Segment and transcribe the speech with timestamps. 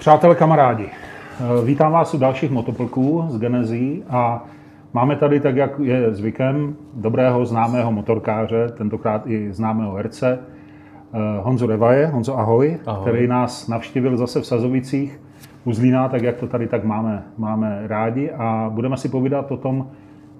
[0.00, 4.44] Přátelé, kamarádi, eh, vítám vás u dalších motoplků z Genezí a
[4.92, 11.66] máme tady, tak jak je zvykem, dobrého známého motorkáře, tentokrát i známého herce, eh, Honzo
[11.66, 12.06] Revaje.
[12.06, 13.00] Honzo, ahoj, ahoj.
[13.02, 15.20] který nás navštívil zase v Sazovicích
[15.64, 19.56] u Zlína, tak jak to tady tak máme, máme rádi a budeme si povídat o
[19.56, 19.86] tom,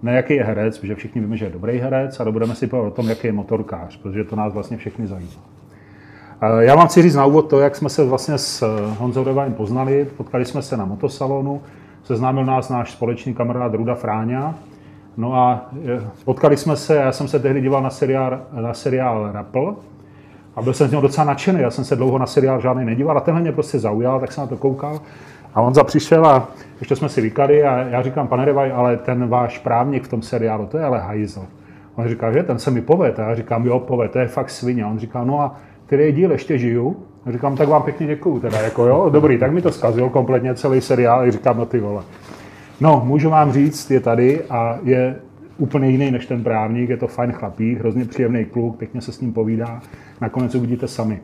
[0.02, 2.92] ne jaký je herec, protože všichni víme, že je dobrý herec, ale budeme si povídat
[2.92, 5.59] o tom, jaký je motorkář, protože to nás vlastně všechny zajímá.
[6.60, 9.54] Já vám chci říct na úvod to, jak jsme se vlastně s eh, Honzou Revajem
[9.54, 10.08] poznali.
[10.16, 11.62] Potkali jsme se na motosalonu,
[12.04, 14.54] seznámil nás náš společný kamarád Ruda Fráňa.
[15.16, 19.32] No a eh, potkali jsme se, já jsem se tehdy díval na seriál, na seriál
[19.32, 19.76] Rappel
[20.56, 21.60] a byl jsem z něho docela nadšený.
[21.60, 24.42] Já jsem se dlouho na seriál žádný nedíval a tenhle mě prostě zaujal, tak jsem
[24.42, 25.00] na to koukal.
[25.54, 26.48] A on za přišel a
[26.80, 30.22] ještě jsme si vykali a já říkám, pane Revaj, ale ten váš právník v tom
[30.22, 31.46] seriálu, to je ale hajzl.
[31.94, 33.24] On říká, že ten se mi povede.
[33.24, 34.84] A já říkám, jo, povede, to je fakt svině.
[34.84, 35.56] A on říká, no a
[35.90, 36.96] který díl ještě žiju.
[37.26, 40.54] A říkám, tak vám pěkně děkuju, teda jako jo, dobrý, tak mi to zkazil kompletně
[40.54, 42.02] celý seriál, a říkám, no ty vole.
[42.80, 45.16] No, můžu vám říct, je tady a je
[45.58, 49.20] úplně jiný než ten právník, je to fajn chlapík, hrozně příjemný kluk, pěkně se s
[49.20, 49.80] ním povídá,
[50.20, 51.20] nakonec uvidíte sami.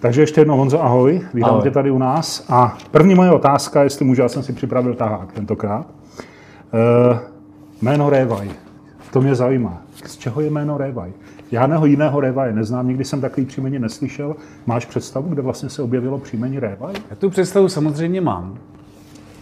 [0.00, 1.62] Takže ještě jednou Honzo, ahoj, vítám ahoj.
[1.62, 2.46] tě tady u nás.
[2.48, 5.86] A první moje otázka, jestli můžu, já jsem si připravil tahák tentokrát.
[5.86, 7.18] E,
[7.82, 8.50] jméno Révaj,
[9.12, 9.82] to mě zajímá.
[10.04, 11.12] Z čeho je jméno Révaj?
[11.52, 14.36] Žádného jiného Révaje neznám, nikdy jsem takový příjmení neslyšel.
[14.66, 16.94] Máš představu, kde vlastně se objevilo příjmení Révaj?
[17.10, 18.58] Já tu představu samozřejmě mám.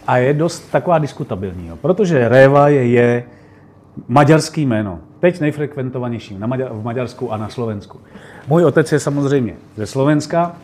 [0.07, 1.75] A je dost taková diskutabilní, jo.
[1.75, 3.23] protože Révaj je
[4.07, 4.99] maďarský jméno.
[5.19, 7.99] Teď nejfrekventovanější na Maďar, v Maďarsku a na Slovensku.
[8.47, 10.55] Můj otec je samozřejmě ze Slovenska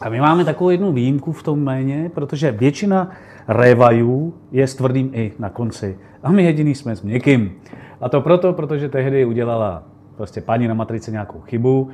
[0.00, 3.10] a my máme takovou jednu výjimku v tom jméně, protože většina
[3.48, 5.98] révajů je s tvrdým i na konci.
[6.22, 7.52] A my jediný jsme s měkkým.
[8.00, 9.82] A to proto, protože tehdy udělala
[10.18, 11.88] prostě paní na matrice nějakou chybu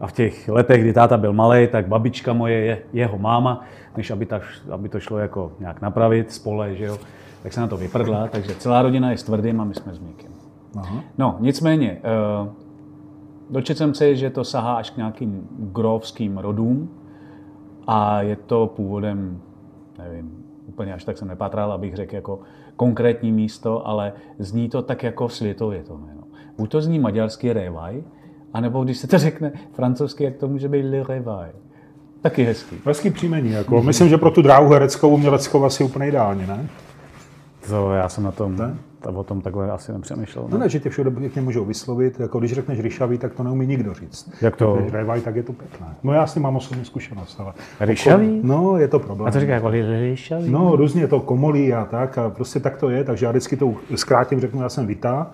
[0.00, 3.60] a v těch letech, kdy táta byl malý, tak babička moje je jeho máma,
[3.96, 4.40] než aby, ta,
[4.70, 6.98] aby to šlo jako nějak napravit, spole, že jo,
[7.42, 9.98] tak se na to vyprdla, takže celá rodina je s tvrdým a my jsme s
[9.98, 10.30] měkkým.
[10.76, 11.04] Aha.
[11.18, 12.00] No, nicméně,
[12.42, 12.48] uh,
[13.50, 16.90] dočetl jsem se, že to sahá až k nějakým grovským rodům
[17.86, 19.40] a je to původem,
[19.98, 22.40] nevím, úplně až tak jsem nepatral, abych řekl jako
[22.76, 26.21] konkrétní místo, ale zní to tak jako světově to jméno.
[26.58, 28.02] Buď to zní maďarsky revaj,
[28.52, 31.50] anebo když se to řekne francouzsky, jak to může být le revaj.
[32.20, 32.76] Taky hezký.
[32.86, 33.50] Hezký příjmení.
[33.50, 33.82] Jako.
[33.82, 36.68] Myslím, že pro tu dráhu hereckou, uměleckou asi úplně ideálně, ne?
[37.68, 38.76] To já jsem na tom, ne?
[39.14, 40.44] o tom takhle asi nepřemýšlel.
[40.44, 42.20] Ne, no ne, že tě všude pěkně můžou vyslovit.
[42.20, 44.32] Jako když řekneš ryšavý, tak to neumí nikdo říct.
[44.40, 44.76] Jak to?
[44.80, 45.86] Když revaj, tak je to pěkné.
[46.02, 47.40] No já s tím mám osobní zkušenost.
[47.40, 48.40] Ale ryšavý?
[48.42, 49.28] No, je to problém.
[49.28, 50.50] A to říká jako ryšavý?
[50.50, 52.18] No, různě to komolí a tak.
[52.18, 53.04] A prostě tak to je.
[53.04, 55.30] Takže já vždycky to zkrátím, řeknu, já jsem Vita.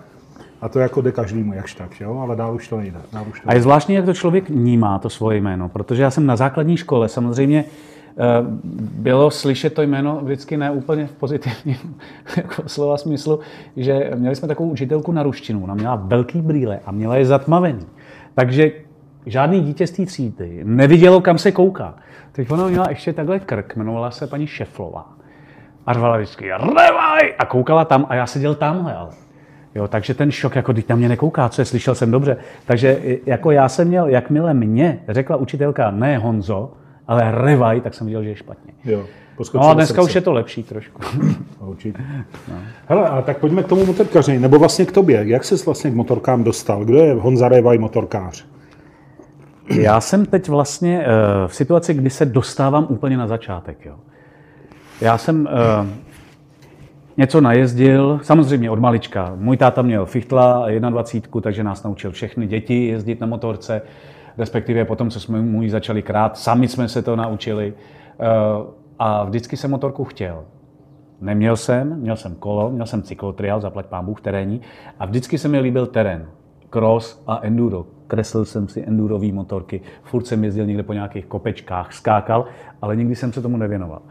[0.61, 2.19] A to jako jde každému, jakž tak, jo?
[2.19, 2.99] ale dál už to nejde.
[3.13, 6.11] Dál už to a je zvláštní, jak to člověk vnímá, to svoje jméno, protože já
[6.11, 8.23] jsem na základní škole samozřejmě eh,
[8.93, 11.77] bylo slyšet to jméno vždycky ne úplně v pozitivním
[12.37, 13.39] jako slova smyslu,
[13.77, 17.85] že měli jsme takovou učitelku na ruštinu, ona měla velký brýle a měla je zatmavený.
[18.35, 18.71] Takže
[19.25, 21.95] žádný dítě z té třídy nevidělo, kam se kouká.
[22.31, 25.13] Teď ona měla ještě takhle krk, jmenovala se paní Šeflová.
[25.85, 27.33] A řvala vždycky, revaj!
[27.39, 29.09] A koukala tam a já seděl tamhle, ale.
[29.75, 32.37] Jo, takže ten šok, jako teď na mě nekouká, co je, slyšel jsem dobře.
[32.65, 36.71] Takže jako já jsem měl, jakmile mě řekla učitelka, ne Honzo,
[37.07, 38.73] ale revaj, tak jsem viděl, že je špatně.
[38.85, 39.05] Jo,
[39.53, 40.09] no a dneska srdce.
[40.09, 41.01] už je to lepší trošku.
[41.59, 42.03] Určitě.
[42.47, 42.55] No.
[42.87, 45.23] Hele, a tak pojďme k tomu motorkaři, nebo vlastně k tobě.
[45.27, 46.85] Jak jsi vlastně k motorkám dostal?
[46.85, 48.45] Kdo je Honza Revaj motorkář?
[49.69, 53.85] Já jsem teď vlastně uh, v situaci, kdy se dostávám úplně na začátek.
[53.85, 53.95] Jo.
[55.01, 55.87] Já jsem uh,
[57.19, 59.33] něco najezdil, samozřejmě od malička.
[59.35, 63.81] Můj táta měl fichtla 21, takže nás naučil všechny děti jezdit na motorce,
[64.37, 67.73] respektive potom, co jsme mu začali krát, sami jsme se to naučili.
[68.19, 68.25] Eh,
[68.99, 70.45] a vždycky jsem motorku chtěl.
[71.21, 74.61] Neměl jsem, měl jsem kolo, měl jsem cyklotrial, zaplať pán Bůh, terénní,
[74.99, 76.27] a vždycky se mi líbil terén,
[76.69, 77.85] cross a enduro.
[78.07, 82.45] Kreslil jsem si endurové motorky, furt jsem jezdil někde po nějakých kopečkách, skákal,
[82.81, 84.01] ale nikdy jsem se tomu nevěnoval.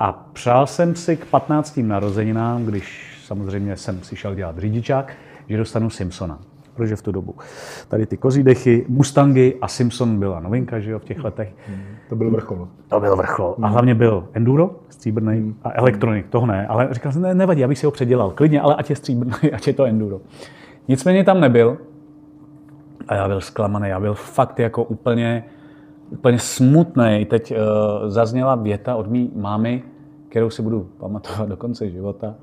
[0.00, 1.80] A přál jsem si k 15.
[1.82, 5.12] narozeninám, když samozřejmě jsem si šel dělat řidičák,
[5.48, 6.38] že dostanu Simpsona.
[6.74, 7.34] Protože v tu dobu
[7.88, 11.54] tady ty kozí dechy, Mustangy a Simpson byla novinka, že jo, v těch letech.
[12.08, 12.68] To byl vrchol.
[12.88, 13.54] To byl vrchol.
[13.62, 16.66] A hlavně byl enduro, stříbrný a elektronik, toho ne.
[16.66, 18.30] Ale říkal jsem, ne, nevadí, abych si ho předělal.
[18.30, 20.20] Klidně, ale ať je stříbrný, ať je to enduro.
[20.88, 21.78] Nicméně tam nebyl.
[23.08, 25.44] A já byl zklamaný, já byl fakt jako úplně,
[26.10, 27.26] úplně smutný.
[27.30, 27.56] Teď uh,
[28.08, 29.82] zazněla věta od mý mámy,
[30.28, 32.34] kterou si budu pamatovat do konce života.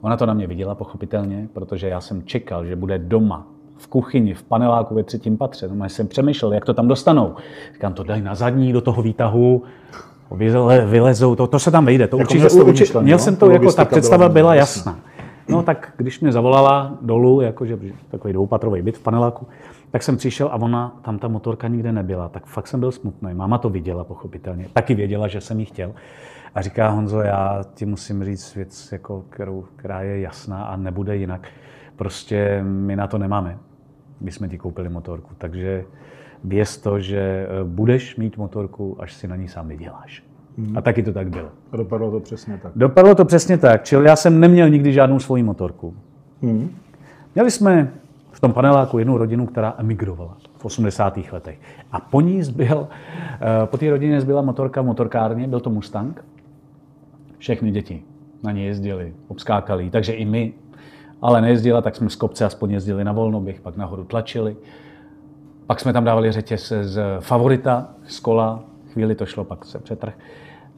[0.00, 3.46] Ona to na mě viděla, pochopitelně, protože já jsem čekal, že bude doma,
[3.76, 5.68] v kuchyni, v paneláku ve třetím patře.
[5.72, 7.34] No, jsem přemýšlel, jak to tam dostanou.
[7.72, 9.62] Říkám, to dají na zadní do toho výtahu.
[10.30, 12.08] Vyle, vylezou, to, to se tam vejde.
[12.08, 13.24] To Jako určitě, měl určitě, vymyšlený, měl no?
[13.24, 14.92] jsem to, jako ta představa byla byla jasná.
[14.92, 15.04] jasná.
[15.48, 17.78] No tak když mě zavolala dolů, jakože
[18.10, 19.46] takový dvoupatrový byt v paneláku,
[19.90, 22.28] tak jsem přišel a ona, tam ta motorka nikde nebyla.
[22.28, 23.34] Tak fakt jsem byl smutný.
[23.34, 24.68] Máma to viděla, pochopitelně.
[24.72, 25.94] Taky věděla, že jsem ji chtěl.
[26.54, 31.16] A říká, Honzo, já ti musím říct věc, jako, kterou, která je jasná a nebude
[31.16, 31.48] jinak.
[31.96, 33.58] Prostě my na to nemáme.
[34.20, 35.34] My jsme ti koupili motorku.
[35.38, 35.84] Takže
[36.44, 40.24] věz to, že eh, budeš mít motorku, až si na ní sám vyděláš.
[40.74, 41.48] A taky to tak bylo.
[41.72, 42.72] A dopadlo to přesně tak.
[42.76, 45.94] Dopadlo to přesně tak, čili já jsem neměl nikdy žádnou svoji motorku.
[46.42, 46.70] Hmm.
[47.34, 47.92] Měli jsme
[48.36, 51.32] v tom paneláku jednu rodinu, která emigrovala v 80.
[51.32, 51.58] letech.
[51.92, 56.24] A po ní zbyl, eh, po té rodině zbyla motorka v motorkárně, byl to Mustang.
[57.38, 58.02] Všechny děti
[58.42, 60.52] na ně jezdili, obskákali, takže i my.
[61.22, 64.56] Ale nejezdila, tak jsme z kopce aspoň jezdili na volnoběh, pak nahoru tlačili.
[65.66, 70.14] Pak jsme tam dávali řetěz z favorita, z kola, chvíli to šlo, pak se přetrh.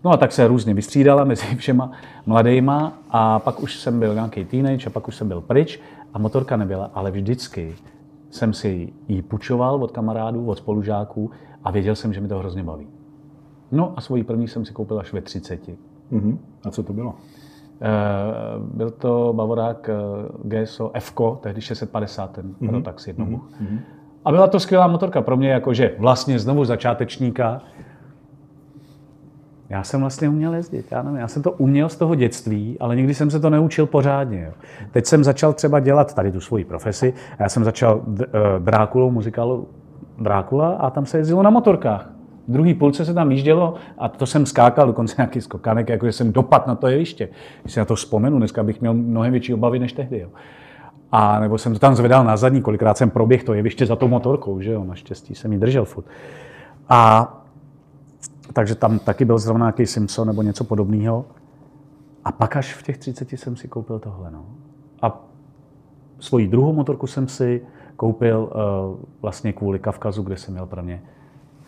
[0.04, 1.92] No a tak se různě vystřídala mezi všema
[2.26, 5.80] mladejma a pak už jsem byl nějaký teenage a pak už jsem byl pryč
[6.14, 7.74] a motorka nebyla, ale vždycky
[8.30, 11.30] jsem si ji půjčoval od kamarádů, od spolužáků
[11.64, 12.86] a věděl jsem, že mi to hrozně baví.
[13.72, 15.60] No a svoji první jsem si koupil až ve 30.
[16.10, 16.38] Mhm.
[16.64, 17.14] A co to bylo?
[17.82, 17.88] Eh,
[18.74, 19.94] Byl to Bavorák eh,
[20.64, 22.70] GSO F, tehdy 650, ten Mhm.
[22.74, 23.48] Rotax jednobuch.
[24.24, 27.60] A byla to skvělá motorka pro mě, jakože vlastně znovu začátečníka.
[29.70, 32.96] Já jsem vlastně uměl jezdit, já nevím, já jsem to uměl z toho dětství, ale
[32.96, 34.44] nikdy jsem se to neučil pořádně.
[34.46, 34.52] Jo.
[34.90, 38.26] Teď jsem začal třeba dělat tady tu svoji profesi, já jsem začal eh,
[38.58, 39.68] Drákulou, muzikálu
[40.18, 42.10] Drákula a tam se jezdilo na motorkách.
[42.48, 46.32] V druhý půlce se tam jíždělo a to jsem skákal, dokonce nějaký skokanek, jakože jsem
[46.32, 47.28] dopad na to jeviště.
[47.62, 50.18] Když si na to vzpomenu, dneska bych měl mnohem větší obavy než tehdy.
[50.18, 50.28] Jo.
[51.12, 54.08] A nebo jsem to tam zvedal na zadní, kolikrát jsem proběhl to jeviště za tou
[54.08, 56.04] motorkou, že jo, naštěstí jsem ji držel furt.
[56.88, 57.34] A
[58.58, 61.24] takže tam taky byl zrovna nějaký Simpson nebo něco podobného.
[62.24, 64.30] A pak až v těch 30 jsem si koupil tohle.
[64.30, 64.46] No.
[65.02, 65.24] A
[66.20, 67.62] svoji druhou motorku jsem si
[67.96, 71.02] koupil uh, vlastně kvůli Kavkazu, kde jsem měl pro mě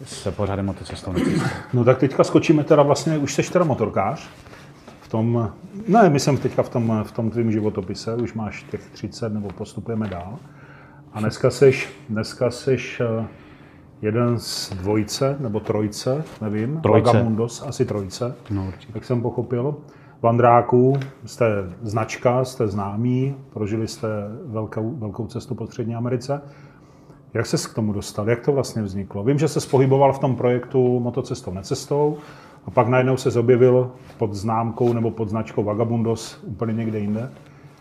[0.04, 1.14] s pořádem motocestou.
[1.72, 4.28] No tak teďka skočíme teda vlastně, už jsi teda motorkář.
[5.00, 5.52] V tom,
[5.88, 10.08] ne, myslím teďka v tom, v tom tvým životopise, už máš těch 30 nebo postupujeme
[10.08, 10.38] dál.
[11.12, 11.72] A dneska jsi,
[12.08, 13.26] dneska jsi eh,
[14.02, 16.80] jeden z dvojce nebo trojce, nevím.
[16.80, 17.06] Trojce.
[17.06, 18.92] Vagamundos, asi trojce, No, určitě.
[18.94, 19.74] jak jsem pochopil.
[20.22, 21.46] Vandráků, jste
[21.82, 24.08] značka, jste známí, prožili jste
[24.46, 26.42] velkou, velkou cestu po Střední Americe.
[27.34, 28.28] Jak se k tomu dostal?
[28.30, 29.24] Jak to vlastně vzniklo?
[29.24, 32.16] Vím, že se pohyboval v tom projektu Motocestou necestou
[32.66, 37.30] a pak najednou se objevil pod známkou nebo pod značkou Vagabundos úplně někde jinde.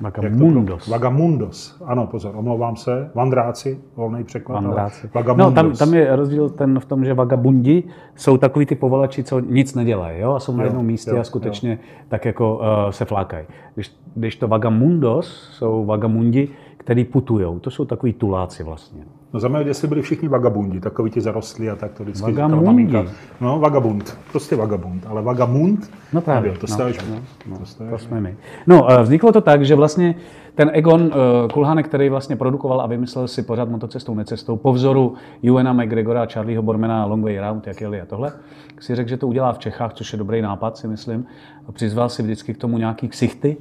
[0.04, 0.88] Jak to Vagamundos.
[0.88, 1.82] Vagamundos.
[1.86, 3.12] Ano, pozor, omlouvám se.
[3.16, 4.64] Vandráci, volný překlad.
[4.64, 5.08] Vandráci.
[5.08, 5.54] No, Vagamundos.
[5.54, 7.84] tam, tam je rozdíl ten v tom, že vagabundi
[8.16, 10.34] jsou takový ty povalači, co nic nedělají, jo?
[10.34, 13.46] a jsou na Jo, jednom místě jo, a skutečně tak jako uh, se flákají.
[13.76, 19.04] Když, když to vagamundos jsou vagamundi, který putují, to jsou takový tuláci vlastně.
[19.34, 22.48] No za mě dětství byli všichni vagabundi, takový ti zarostlí a tak to vždycky říkala
[22.48, 22.66] Vagamundi.
[22.94, 23.12] maminka.
[23.42, 26.52] No, vagabund, prostě vagabund, ale vagamund, No právě.
[26.52, 27.16] nebyl, to no, no,
[27.50, 28.08] no, To jste to až vy.
[28.08, 28.36] jsme my.
[28.68, 30.16] No, eh, vzniklo to tak, že vlastně
[30.56, 31.12] ten Egon uh,
[31.54, 36.26] Kulhanek, který vlastně produkoval a vymyslel si pořád motocestou, necestou, po vzoru Ewana McGregora a
[36.26, 38.32] Charlieho Bormana Long Way Round, jak jeli a tohle,
[38.80, 41.26] si řekl, že to udělá v Čechách, což je dobrý nápad, si myslím.
[41.68, 43.58] A přizval si vždycky k tomu nějaký ksichty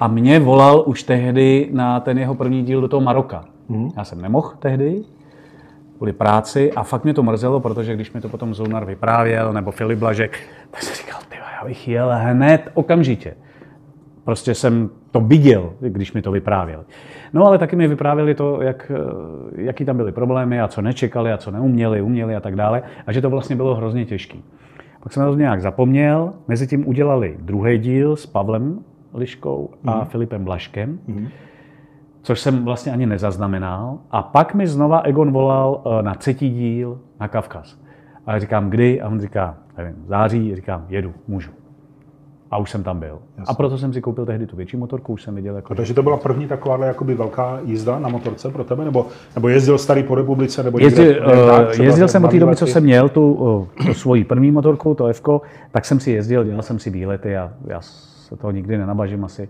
[0.00, 3.44] a mě volal už tehdy na ten jeho první díl do toho Maroka.
[3.96, 5.04] Já jsem nemohl tehdy,
[5.96, 9.70] kvůli práci a fakt mě to mrzelo, protože když mi to potom Zounar vyprávěl, nebo
[9.70, 10.38] Filip Blažek,
[10.70, 13.34] tak jsem říkal, ty já bych jel hned, okamžitě.
[14.24, 16.82] Prostě jsem to viděl, když mi to vyprávěli.
[17.32, 21.32] No ale taky mi vyprávěli to, jak, eh, jaký tam byly problémy a co nečekali
[21.32, 22.82] a co neuměli, uměli a tak dále.
[23.06, 24.44] A že to vlastně bylo hrozně těžký.
[25.02, 28.78] Pak jsem na to nějak zapomněl, mezi tím udělali druhý díl s Pavlem
[29.14, 30.98] Liškou a Filipem Blaškem
[32.22, 33.98] což jsem vlastně ani nezaznamenal.
[34.10, 37.78] A pak mi znova Egon volal eh, na třetí díl na Kavkaz.
[38.26, 39.00] A já říkám, kdy?
[39.00, 40.56] A on říká, nevím, září.
[40.56, 41.50] Říkám, jedu, můžu.
[42.50, 43.18] A už jsem tam byl.
[43.46, 45.94] A proto jsem si koupil tehdy tu větší motorku, už jsem viděl, jako, A takže
[45.94, 48.84] to byla první takováhle jakoby velká jízda na motorce pro tebe?
[48.84, 50.62] Nebo, nebo jezdil starý po republice?
[50.62, 53.08] Nebo Jezdil, někde, někde tak, uh, třeba jezdil jsem od té doby, co jsem měl
[53.08, 55.22] tu, uh, tu svoji první motorku, to F,
[55.70, 59.48] tak jsem si jezdil, dělal jsem si výlety a já se toho nikdy nenabažím asi.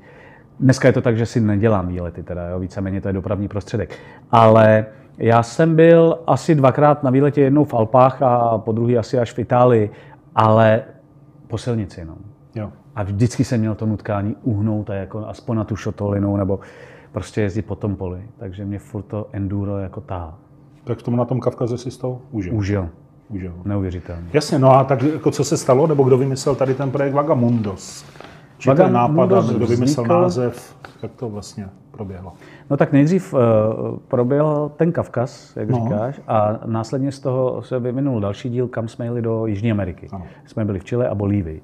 [0.61, 3.99] Dneska je to tak, že si nedělám výlety, teda, jo, víceméně to je dopravní prostředek.
[4.31, 4.87] Ale
[5.19, 9.33] já jsem byl asi dvakrát na výletě, jednou v Alpách a po druhý asi až
[9.33, 9.91] v Itálii,
[10.35, 10.83] ale
[11.49, 12.05] po silnici.
[12.05, 12.15] No.
[12.55, 12.73] Jo.
[12.95, 16.61] A vždycky jsem měl to nutkání uhnout a jako aspoň na tu šotolinu nebo
[17.13, 18.23] prostě jezdit po tom poli.
[18.39, 20.35] Takže mě furt to enduro jako tá.
[20.85, 22.55] Tak v tom na tom Kavkaze si s tou užil.
[22.55, 22.89] Užil.
[23.29, 23.53] užil.
[23.65, 24.29] Neuvěřitelný.
[24.33, 28.05] Jasně, no a tak jako co se stalo, nebo kdo vymyslel tady ten projekt Vagamundos?
[28.67, 32.33] Je nápad, kdo vymyslel vznikl- název, jak to vlastně proběhlo?
[32.71, 33.41] No tak nejdřív uh,
[34.09, 35.79] proběhl ten Kavkaz, jak No.
[35.79, 35.85] no.
[35.85, 40.09] říkáš, a následně z toho se vyvinul další díl, kam jsme jeli do Jižní Ameriky.
[40.13, 40.25] Ano.
[40.47, 41.63] Jsme byli v Chile a Bolívii.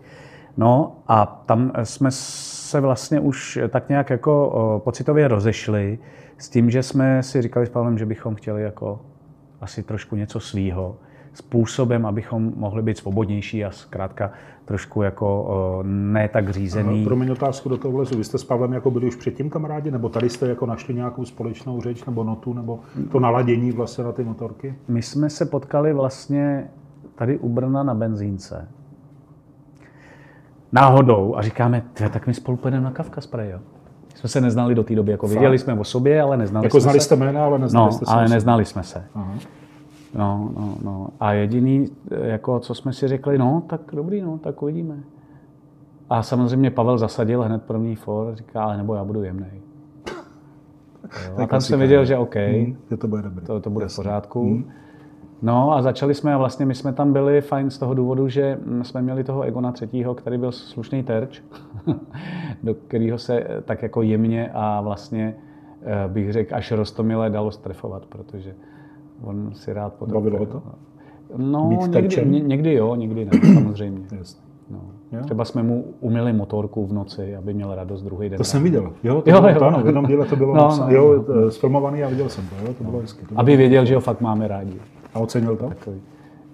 [0.57, 5.99] No a tam jsme se vlastně už tak nějak jako uh, pocitově rozešli
[6.39, 9.01] s tím, že jsme si říkali s Pavlem, že bychom chtěli jako
[9.61, 10.97] asi trošku něco svýho,
[11.39, 14.31] způsobem, abychom mohli být svobodnější a zkrátka
[14.65, 15.43] trošku jako
[15.81, 17.05] uh, ne tak řízený.
[17.05, 18.19] Promiň otázku do toho vlezu.
[18.19, 21.25] Vy jste s Pavlem jako byli už předtím kamarádi, nebo tady jste jako našli nějakou
[21.25, 22.81] společnou řeč nebo notu, nebo
[23.13, 24.75] to naladění vlastně na ty motorky?
[24.89, 26.71] My jsme se potkali vlastně
[27.15, 28.69] tady u Brna na benzínce.
[30.73, 33.59] Náhodou a říkáme, "Tyjo, tak my spolu pojedeme na Kavkaz prej, jo.
[34.15, 36.83] Jsme se neznali do té doby, jako věděli jsme o sobě, ale neznali Jako jsme
[36.83, 37.05] znali se.
[37.05, 38.13] jste jména, ale neznali No, jste se.
[38.13, 39.05] ale neznali jsme se.
[39.15, 39.35] Aha.
[40.15, 41.09] No, no, no.
[41.21, 44.97] A jediný, eh, jako, co jsme si řekli, no, tak dobrý, no, tak uvidíme.
[46.11, 49.61] A samozřejmě Pavel zasadil hned první for, říká, ale nebo já budu jemnej.
[51.29, 52.07] Jo, a tam jsem věděl, ne?
[52.07, 53.47] že OK, Hmm, že to bude dobrý.
[53.47, 54.65] to, to bude v pořádku.
[55.43, 58.59] No a začali jsme a vlastně my jsme tam byli fajn z toho důvodu, že
[58.65, 61.43] mm, jsme měli toho Egona třetího, který byl slušný terč,
[62.63, 65.37] do kterého se eh, tak jako jemně a vlastně
[65.83, 68.55] eh, bych řekl až rostomile dalo strefovat, protože
[69.23, 70.15] on si rád potom...
[70.15, 70.63] Bavilo ho to?
[71.37, 72.33] No, Být někdy, terčem?
[72.49, 74.01] někdy jo, někdy ne, samozřejmě.
[74.19, 74.41] Jasně.
[74.71, 74.81] No.
[75.13, 75.25] Jo.
[75.25, 78.37] Třeba jsme mu umyli motorku v noci, aby měl radost druhý den.
[78.39, 78.93] To jsem viděl.
[79.03, 79.59] Jo, to Jo, bylo, jo.
[79.59, 81.41] to, ano, v jednom díle to bylo No, no, jo, no.
[81.41, 82.67] no, sfilmovaný a viděl jsem to.
[82.67, 83.21] Jo, to bylo hezky.
[83.21, 83.41] To bylo...
[83.41, 84.75] Aby věděl, že ho fakt máme rádi.
[85.15, 85.69] A ocenil to?
[85.69, 86.01] Takový.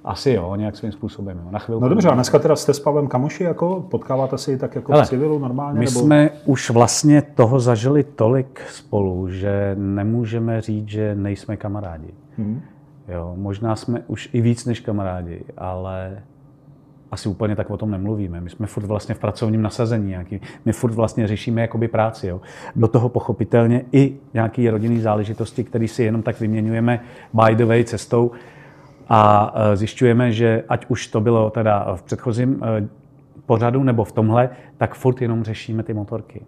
[0.04, 1.40] Asi jo, nějak svým způsobem.
[1.44, 1.50] Jo.
[1.50, 1.82] Na chvilku.
[1.82, 4.92] No dobře, a dneska teda jste s Pavlem kamoši, jako potkáváte se i tak jako
[4.92, 5.78] Hele, v civilu normálně?
[5.78, 6.00] My nebo...
[6.00, 12.14] jsme už vlastně toho zažili tolik spolu, že nemůžeme říct, že nejsme kamarádi.
[12.38, 12.60] Hmm.
[13.08, 16.22] Jo, možná jsme už i víc než kamarádi, ale
[17.10, 18.40] asi úplně tak o tom nemluvíme.
[18.40, 20.40] My jsme furt vlastně v pracovním nasazení nějaký.
[20.64, 22.26] My furt vlastně řešíme jakoby práci.
[22.26, 22.40] Jo.
[22.76, 27.00] Do toho pochopitelně i nějaké rodinné záležitosti, které si jenom tak vyměňujeme
[27.32, 28.30] by the way cestou
[29.08, 32.88] a e, zjišťujeme, že ať už to bylo teda v předchozím e,
[33.46, 36.42] pořadu nebo v tomhle, tak furt jenom řešíme ty motorky.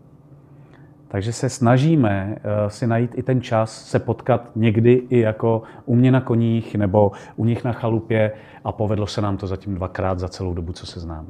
[1.09, 5.95] Takže se snažíme eh, si najít i ten čas se potkat někdy i jako u
[5.95, 8.33] mě na koních nebo u nich na chalupě
[8.65, 11.29] a povedlo se nám to zatím dvakrát za celou dobu, co se známe.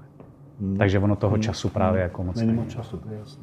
[0.60, 0.76] Hmm.
[0.76, 2.66] Takže ono toho času právě jako moc Není není.
[2.68, 3.42] času, to je jasné.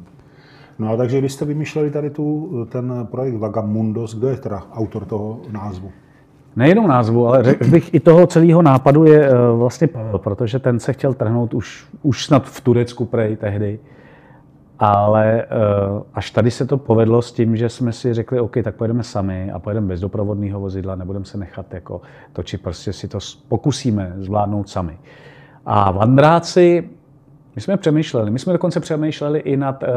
[0.80, 5.06] No a takže když jste vymýšleli tady tu, ten projekt Vagamundos, kdo je teda autor
[5.06, 5.92] toho názvu?
[6.56, 10.80] Nejenom názvu, ale řekl bych i toho celého nápadu je eh, vlastně Pavel, protože ten
[10.80, 13.80] se chtěl trhnout už, už snad v Turecku prej tehdy.
[14.80, 15.46] Ale eh,
[16.14, 19.52] až tady se to povedlo s tím, že jsme si řekli, OK, tak pojedeme sami
[19.52, 22.02] a pojedeme bez doprovodného vozidla, nebudeme se nechat jako
[22.34, 24.98] točit, prostě si to pokusíme zvládnout sami.
[25.66, 26.90] A vandráci,
[27.56, 29.90] my jsme přemýšleli, my jsme dokonce přemýšleli i nad uh,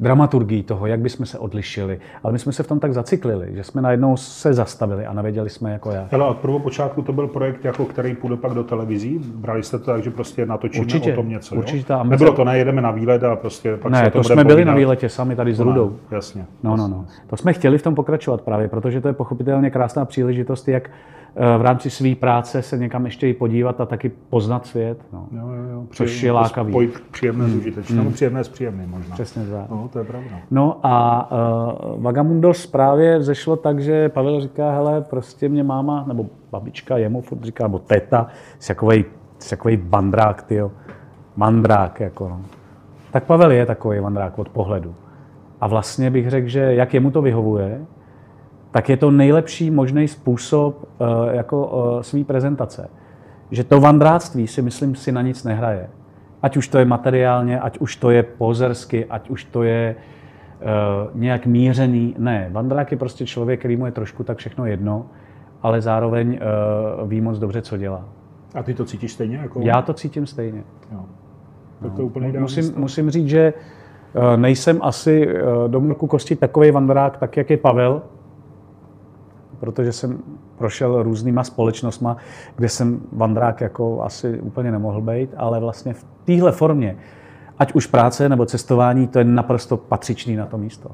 [0.00, 3.64] dramaturgií toho, jak bychom se odlišili, ale my jsme se v tom tak zaciklili, že
[3.64, 6.08] jsme najednou se zastavili a nevěděli jsme jako já.
[6.10, 9.18] Hele, od prvopočátku to byl projekt, jako který půjde pak do televizí.
[9.34, 11.54] Brali jste to tak, že prostě natočíme Určitě, o tom něco.
[11.56, 11.84] určitě, jo?
[11.86, 14.28] ta ambice- Nebylo to, ne, jedeme na výlet a prostě pak se Ne, tom to
[14.28, 14.72] budeme jsme byli povídat.
[14.74, 15.96] na výletě sami tady s To ne, Rudou.
[16.10, 16.46] Jasně.
[16.62, 17.04] No, no, no.
[17.26, 20.90] To jsme chtěli v tom pokračovat právě, protože to je pochopitelně krásná příležitost, jak
[21.58, 24.98] v rámci své práce se někam ještě i podívat a taky poznat svět.
[25.12, 25.26] No.
[25.32, 25.84] Jo, jo, jo.
[25.90, 26.72] Což Příjemné, je lákavý.
[26.72, 28.12] Spojit příjemné s užitečným, hmm.
[28.12, 29.14] příjemné s příjemným možná.
[29.14, 29.70] Přesně tak.
[29.70, 30.30] No, to je pravda.
[30.50, 36.26] No a uh, Vagamundos právě vzešlo tak, že Pavel říká, hele, prostě mě máma, nebo
[36.50, 38.26] babička jemu furt říká, nebo teta,
[38.58, 39.04] jsi takovej,
[39.50, 40.72] takovej bandrák, tyjo.
[41.36, 42.40] Mandrák, jako no.
[43.12, 44.94] Tak Pavel je takový vandrák od pohledu.
[45.60, 47.80] A vlastně bych řekl, že jak jemu to vyhovuje,
[48.70, 52.90] tak je to nejlepší možný způsob uh, jako uh, svý prezentace.
[53.50, 55.88] Že to vandráctví si myslím si na nic nehraje.
[56.42, 61.20] Ať už to je materiálně, ať už to je pozersky, ať už to je uh,
[61.20, 62.14] nějak mířený.
[62.18, 65.06] Ne, vandrák je prostě člověk, který mu je trošku tak všechno jedno,
[65.62, 66.38] ale zároveň
[67.06, 68.04] ví moc dobře, co dělá.
[68.54, 69.36] A ty to cítíš stejně?
[69.36, 69.60] Jako...
[69.62, 70.62] Já to cítím stejně.
[70.92, 71.00] Jo.
[71.82, 72.76] Tak to je úplně Musím, stav.
[72.76, 73.54] musím říct, že
[74.14, 78.02] eh, nejsem asi eh, do mrku kosti takový vandrák, tak jak je Pavel,
[79.60, 80.18] protože jsem
[80.58, 82.16] prošel různýma společnostma,
[82.56, 86.96] kde jsem vandrák jako asi úplně nemohl být, ale vlastně v téhle formě,
[87.58, 90.90] ať už práce nebo cestování, to je naprosto patřičný na to místo.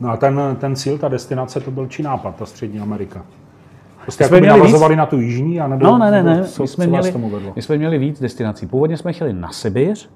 [0.00, 3.24] No a ten, ten cíl, ta destinace, to byl čí nápad, ta Střední Amerika?
[4.02, 6.46] Prostě jsme jako měli navazovali na tu jižní a nebo, No, ne, ne, ne.
[6.60, 7.52] My, jsme měli, tomu vedlo?
[7.56, 8.66] my jsme měli víc destinací.
[8.66, 10.10] Původně jsme chtěli na Sibiř,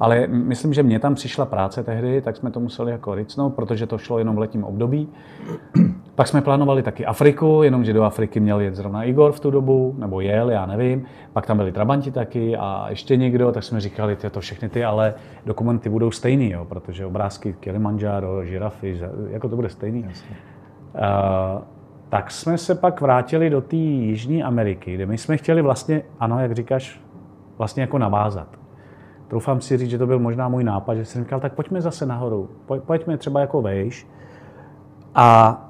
[0.00, 3.86] ale myslím, že mě tam přišla práce tehdy, tak jsme to museli jako ricnout, protože
[3.86, 5.08] to šlo jenom v letním období.
[6.14, 9.94] Pak jsme plánovali taky Afriku, jenomže do Afriky měl jet zrovna Igor v tu dobu,
[9.98, 11.04] nebo jel, já nevím.
[11.32, 15.14] Pak tam byli Trabanti taky a ještě někdo, tak jsme říkali, to všechny ty, ale
[15.46, 20.04] dokumenty budou stejný, jo, protože obrázky Kilimanjaro, žirafy, jako to bude stejný.
[20.08, 20.36] Jasně.
[20.94, 21.62] Uh,
[22.08, 26.40] tak jsme se pak vrátili do té Jižní Ameriky, kde my jsme chtěli vlastně, ano,
[26.40, 27.00] jak říkáš,
[27.58, 28.63] vlastně jako navázat.
[29.28, 32.06] Troufám si říct, že to byl možná můj nápad, že jsem říkal, tak pojďme zase
[32.06, 32.48] nahoru,
[32.86, 34.06] pojďme třeba jako vejš.
[35.14, 35.60] A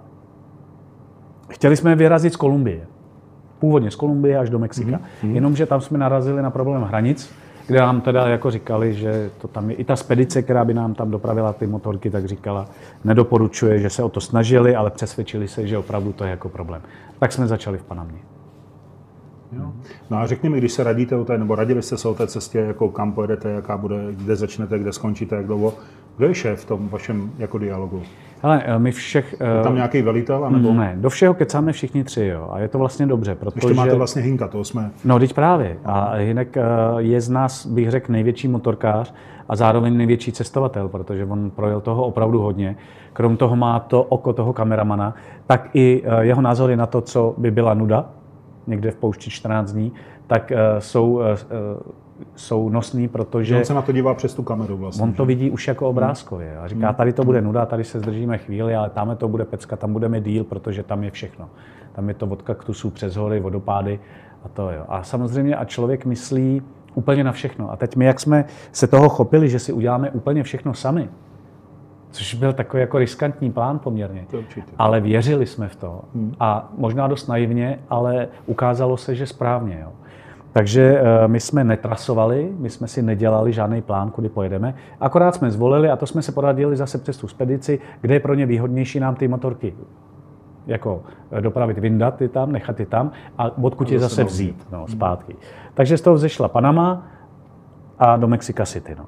[1.49, 2.87] chtěli jsme vyrazit z Kolumbie.
[3.58, 4.96] Původně z Kolumbie až do Mexika.
[4.96, 5.34] Mm-hmm.
[5.34, 7.34] Jenomže tam jsme narazili na problém hranic,
[7.66, 10.94] kde nám teda jako říkali, že to tam je i ta spedice, která by nám
[10.94, 12.66] tam dopravila ty motorky, tak říkala,
[13.04, 16.82] nedoporučuje, že se o to snažili, ale přesvědčili se, že opravdu to je jako problém.
[17.18, 18.18] Tak jsme začali v Panamě.
[19.56, 19.73] Jo.
[20.11, 22.26] No a řekni mi, když se radíte o té, nebo radili jste se o té
[22.26, 25.75] cestě, jako kam pojedete, jaká bude, kde začnete, kde skončíte, jak dlouho,
[26.16, 28.02] kdo je šéf v tom vašem jako dialogu?
[28.42, 29.32] Ale eh, my všech...
[29.32, 30.44] Je tam eh, nějaký velitel?
[30.44, 30.75] Anebo...
[30.75, 32.49] Ne, do všeho kecáme všichni tři, jo.
[32.52, 33.68] A je to vlastně dobře, protože...
[33.68, 34.90] Ještě máte vlastně Hinka, to jsme...
[35.04, 35.78] No, teď právě.
[35.84, 36.62] A Hinek eh,
[36.99, 39.14] je z nás, bych řekl, největší motorkář
[39.49, 42.76] a zároveň největší cestovatel, protože on projel toho opravdu hodně.
[43.12, 45.14] Krom toho má to oko toho kameramana,
[45.46, 48.08] tak i jeho názory na to, co by byla nuda,
[48.66, 49.92] někde v poušti 14 dní,
[50.26, 51.21] tak jsou
[52.35, 53.56] jsou nosný, protože...
[53.56, 55.02] On se na to dívá přes tu kameru vlastně.
[55.02, 55.26] On to že?
[55.26, 56.94] vidí už jako obrázkově a říká, hmm.
[56.94, 60.21] tady to bude nuda, tady se zdržíme chvíli, ale tam to bude pecka, tam budeme
[60.21, 61.49] díl, protože tam je všechno.
[61.92, 64.00] Tam je to od kaktusů přes hory, vodopády
[64.44, 64.85] a to jo.
[64.88, 66.62] A samozřejmě a člověk myslí
[66.94, 67.73] úplně na všechno.
[67.73, 71.09] A teď my, jak jsme se toho chopili, že si uděláme úplně všechno sami,
[72.14, 74.25] což byl takový jako riskantní plán poměrně.
[74.30, 74.73] To určitě.
[74.78, 76.00] Ale věřili jsme v to.
[76.14, 76.35] Hmm.
[76.40, 79.78] A možná dost naivně, ale ukázalo se, že správně.
[79.82, 79.93] Jo.
[80.52, 84.75] Takže eh, my jsme netrasovali, my jsme si nedělali žádný plán, kudy pojedeme.
[85.00, 88.34] Akorát jsme zvolili, a to jsme se poradili zase přes tu spedici, kde je pro
[88.34, 89.75] ně výhodnější nám ty motorky
[90.67, 94.86] jako eh, dopravit, vyndat ty tam, nechat ty tam a odkud je zase vzít no,
[94.88, 95.36] zpátky.
[95.75, 97.06] Takže z toho vzešla Panama
[97.99, 98.95] a do Mexica City.
[98.99, 99.06] No,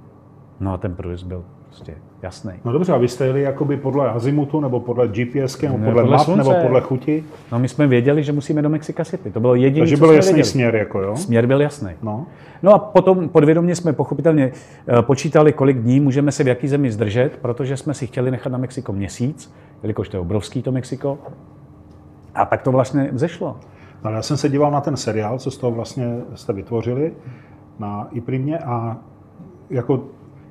[0.60, 1.44] no a ten průjezd byl
[1.76, 2.52] prostě jasný.
[2.64, 6.16] No dobře, a vy jste jeli jakoby podle azimutu, nebo podle GPS, nebo podle, podle
[6.16, 6.48] map, slunce.
[6.48, 7.24] nebo podle chuti?
[7.52, 9.30] No my jsme věděli, že musíme do Mexica City.
[9.30, 10.50] To bylo jediné, Takže byl jasný věděli.
[10.50, 11.16] směr, jako jo?
[11.16, 11.90] Směr byl jasný.
[12.02, 12.26] No.
[12.62, 14.52] no a potom podvědomě jsme pochopitelně
[14.88, 18.52] eh, počítali, kolik dní můžeme se v jaký zemi zdržet, protože jsme si chtěli nechat
[18.52, 21.18] na Mexiko měsíc, jelikož to je obrovský to Mexiko.
[22.34, 23.56] A tak to vlastně zešlo.
[24.04, 27.12] No, já jsem se díval na ten seriál, co z toho vlastně jste vytvořili
[27.78, 28.96] na Iprimě a
[29.70, 30.04] jako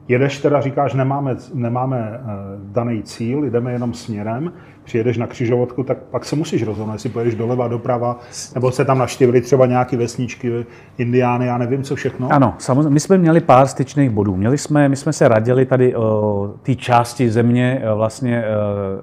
[0.08, 2.20] Jedeš teda, říkáš, nemáme, nemáme eh,
[2.58, 4.52] daný cíl, jdeme jenom směrem,
[4.84, 8.20] přijedeš na křižovatku, tak pak se musíš rozhodnout, jestli pojedeš doleva, doprava,
[8.56, 10.66] nebo se tam naštívili třeba nějaké vesničky,
[10.98, 12.28] indiány, já nevím, co všechno.
[12.32, 12.90] Ano, samozřejmě.
[12.90, 14.36] My jsme měli pár styčných bodů.
[14.36, 18.52] Měli jsme, my jsme se radili tady o té části země eh, vlastně eh,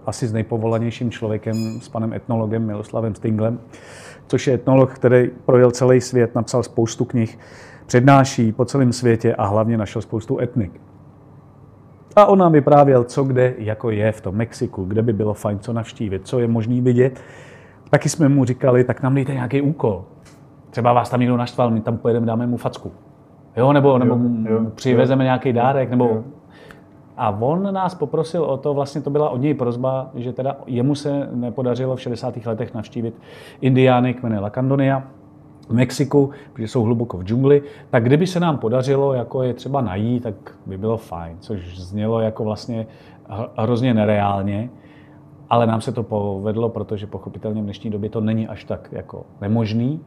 [0.07, 3.59] asi s nejpovolanějším člověkem, s panem etnologem Miloslavem Stinglem,
[4.27, 7.39] což je etnolog, který projel celý svět, napsal spoustu knih,
[7.87, 10.81] přednáší po celém světě a hlavně našel spoustu etnik.
[12.17, 15.59] A on nám vyprávěl, co kde jako je v tom Mexiku, kde by bylo fajn
[15.59, 17.21] co navštívit, co je možný vidět.
[17.91, 20.05] Taky jsme mu říkali, tak nám dejte nějaký úkol.
[20.71, 22.93] Třeba vás tam někdo naštval, my tam pojedeme, dáme mu facku.
[23.57, 25.27] Jo, nebo, nebo jo, jo, přivezeme jo.
[25.27, 26.05] nějaký dárek, nebo...
[26.05, 26.23] Jo.
[27.17, 30.95] A on nás poprosil o to, vlastně to byla od něj prozba, že teda jemu
[30.95, 32.47] se nepodařilo v 60.
[32.47, 33.15] letech navštívit
[33.61, 35.03] indiány kmene Lacandonia,
[35.69, 39.81] v Mexiku, protože jsou hluboko v džungli, tak kdyby se nám podařilo jako je třeba
[39.81, 40.35] najít, tak
[40.67, 42.87] by bylo fajn, což znělo jako vlastně
[43.57, 44.71] hrozně nereálně,
[45.51, 49.27] ale nám se to povedlo, protože pochopitelně v dnešní době to není až tak jako
[49.41, 50.01] nemožný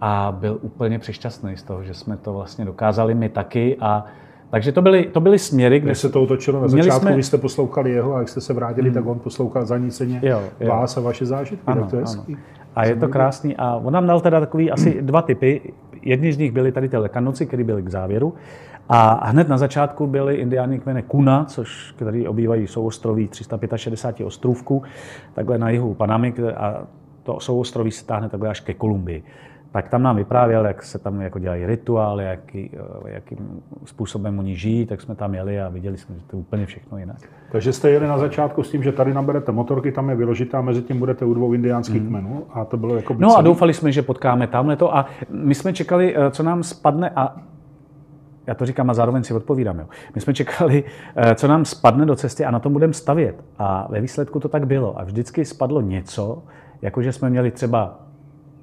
[0.00, 4.04] a byl úplně přešťastný z toho, že jsme to vlastně dokázali my taky a
[4.50, 5.86] takže to byly, to byly směry, kde...
[5.90, 7.16] Když se to otočilo na začátku, jsme...
[7.16, 8.94] vy jste poslouchali jeho a jak jste se vrátili, hmm.
[8.94, 10.68] tak on poslouchal zaníceně jo, jo.
[10.68, 11.66] vás a vaše zážitky.
[11.66, 12.24] Ano, tak to je ano.
[12.78, 13.56] A je to krásný.
[13.56, 15.72] A on nám dal teda takový asi dva typy.
[16.02, 18.34] Jedni z nich byli tady ty lekanoci, které byly k závěru.
[18.88, 24.82] A hned na začátku byly indiáni kmene Kuna, což, který obývají souostroví 365 ostrůvků,
[25.34, 26.86] takhle na jihu Panamy, a
[27.22, 29.22] to souostroví se táhne takhle až ke Kolumbii
[29.72, 32.70] tak tam nám vyprávěl, jak se tam jako dělají rituály, jaký,
[33.06, 36.40] eh, jakým způsobem oni žijí, tak jsme tam jeli a viděli jsme, že to je
[36.40, 37.16] úplně všechno jinak.
[37.52, 40.82] Takže jste jeli na začátku s tím, že tady naberete motorky, tam je vyložitá, mezi
[40.82, 42.08] tím budete u dvou indiánských mm.
[42.08, 43.38] kmenů a to bylo jako No celý.
[43.38, 47.10] a doufali jsme, že potkáme tamhle to a my jsme čekali, eh, co nám spadne
[47.10, 47.36] a
[48.46, 49.78] já to říkám a zároveň si odpovídám.
[49.78, 49.86] Jo.
[50.14, 50.84] My jsme čekali,
[51.16, 53.44] eh, co nám spadne do cesty a na tom budeme stavět.
[53.58, 55.00] A ve výsledku to tak bylo.
[55.00, 56.42] A vždycky spadlo něco,
[56.82, 58.07] jakože jsme měli třeba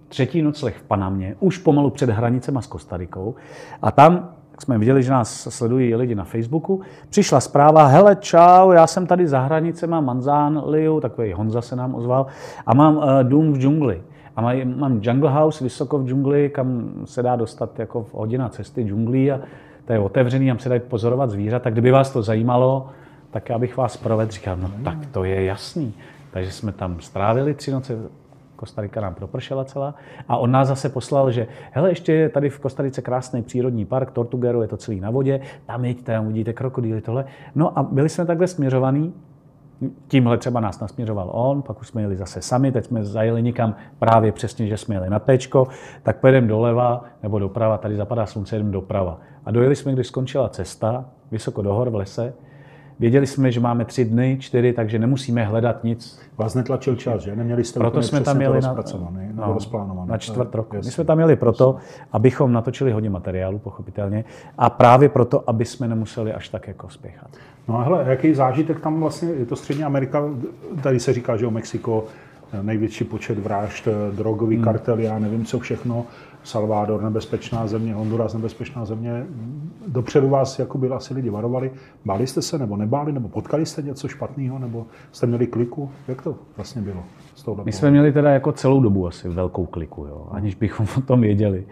[0.07, 3.35] třetí nocleh v Panamě, už pomalu před hranicema s Kostarikou.
[3.81, 6.81] A tam tak jsme viděli, že nás sledují lidi na Facebooku.
[7.09, 11.75] Přišla zpráva, hele čau, já jsem tady za hranice, mám Manzán Liu, takový Honza se
[11.75, 12.25] nám ozval,
[12.65, 14.01] a mám uh, dům v džungli.
[14.35, 18.49] A maj, mám jungle house vysoko v džungli, kam se dá dostat jako v hodina
[18.49, 19.39] cesty džunglí a
[19.85, 21.63] to je otevřený, tam se dají pozorovat zvířata.
[21.63, 22.87] Tak kdyby vás to zajímalo,
[23.31, 24.31] tak já bych vás provedl.
[24.31, 25.93] Říkám, no tak to je jasný.
[26.31, 27.97] Takže jsme tam strávili tři noci,
[28.55, 29.95] Kostarika nám propršela celá.
[30.27, 34.11] A on nás zase poslal, že hele, ještě je tady v Kostarice krásný přírodní park,
[34.11, 37.25] Tortuguero, je to celý na vodě, tam jeďte, tam uvidíte krokodýly, tohle.
[37.55, 39.13] No a byli jsme takhle směřovaní,
[40.07, 43.75] tímhle třeba nás nasměřoval on, pak už jsme jeli zase sami, teď jsme zajeli někam
[43.99, 45.67] právě přesně, že jsme jeli na tečko,
[46.03, 49.19] tak pojedeme doleva nebo doprava, tady zapadá slunce, jdeme doprava.
[49.45, 52.33] A dojeli jsme, když skončila cesta, vysoko do hor v lese,
[52.99, 56.19] Věděli jsme, že máme tři dny, čtyři, takže nemusíme hledat nic.
[56.37, 57.35] Vás netlačil čas, že?
[57.35, 58.75] Neměli jste proto jsme tam měli na,
[59.37, 60.05] no.
[60.05, 60.75] Na čtvrt roku.
[60.75, 61.75] My jsme tam měli proto,
[62.11, 64.23] abychom natočili hodně materiálu, pochopitelně,
[64.57, 67.27] a právě proto, aby jsme nemuseli až tak jako spěchat.
[67.67, 70.23] No a hele, jaký zážitek tam vlastně, je to Střední Amerika,
[70.83, 72.03] tady se říká, že o Mexiko
[72.61, 74.65] největší počet vražd, drogový hmm.
[74.65, 76.05] kartel, já nevím co všechno.
[76.45, 79.25] Salvador nebezpečná země, Honduras nebezpečná země.
[79.87, 81.71] Dopředu vás jako byl asi lidi varovali.
[82.05, 85.91] Báli jste se nebo nebáli, nebo potkali jste něco špatného, nebo jste měli kliku?
[86.07, 87.03] Jak to vlastně bylo?
[87.35, 91.01] Z My jsme měli teda jako celou dobu asi velkou kliku, jo, aniž bychom o
[91.01, 91.65] tom věděli.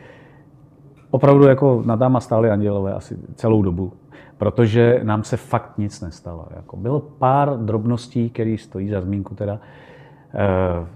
[1.12, 3.94] Opravdu jako nad náma stáli andělové asi celou dobu,
[4.38, 6.48] protože nám se fakt nic nestalo.
[6.56, 9.60] Jako bylo pár drobností, které stojí za zmínku teda.
[10.34, 10.88] Eh,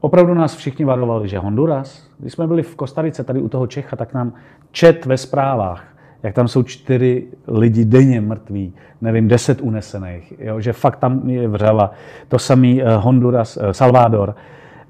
[0.00, 3.96] Opravdu nás všichni varovali, že Honduras, když jsme byli v Kostarice, tady u toho Čecha,
[3.96, 4.32] tak nám
[4.72, 5.84] čet ve zprávách,
[6.22, 11.48] jak tam jsou čtyři lidi denně mrtví, nevím, deset unesených, jo, že fakt tam je
[11.48, 11.92] vřava.
[12.28, 14.34] To samý eh, Honduras, eh, Salvador.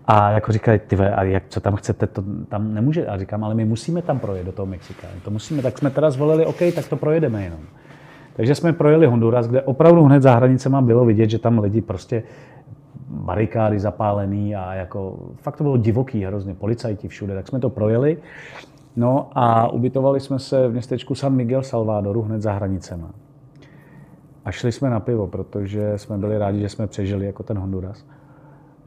[0.07, 3.07] A jako říkají, ty a jak, co tam chcete, to tam nemůže.
[3.07, 5.07] A říkám, ale my musíme tam projet do toho Mexika.
[5.25, 7.61] To musíme, tak jsme teda zvolili, OK, tak to projedeme jenom.
[8.37, 12.23] Takže jsme projeli Honduras, kde opravdu hned za hranicema bylo vidět, že tam lidi prostě
[13.09, 18.17] barikády zapálený a jako fakt to bylo divoký hrozně, policajti všude, tak jsme to projeli.
[18.97, 23.11] No a ubytovali jsme se v městečku San Miguel Salvadoru hned za hranicema.
[24.45, 28.05] A šli jsme na pivo, protože jsme byli rádi, že jsme přežili jako ten Honduras.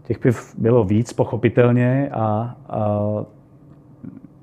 [0.03, 2.99] Těch piv bylo víc, pochopitelně, a, a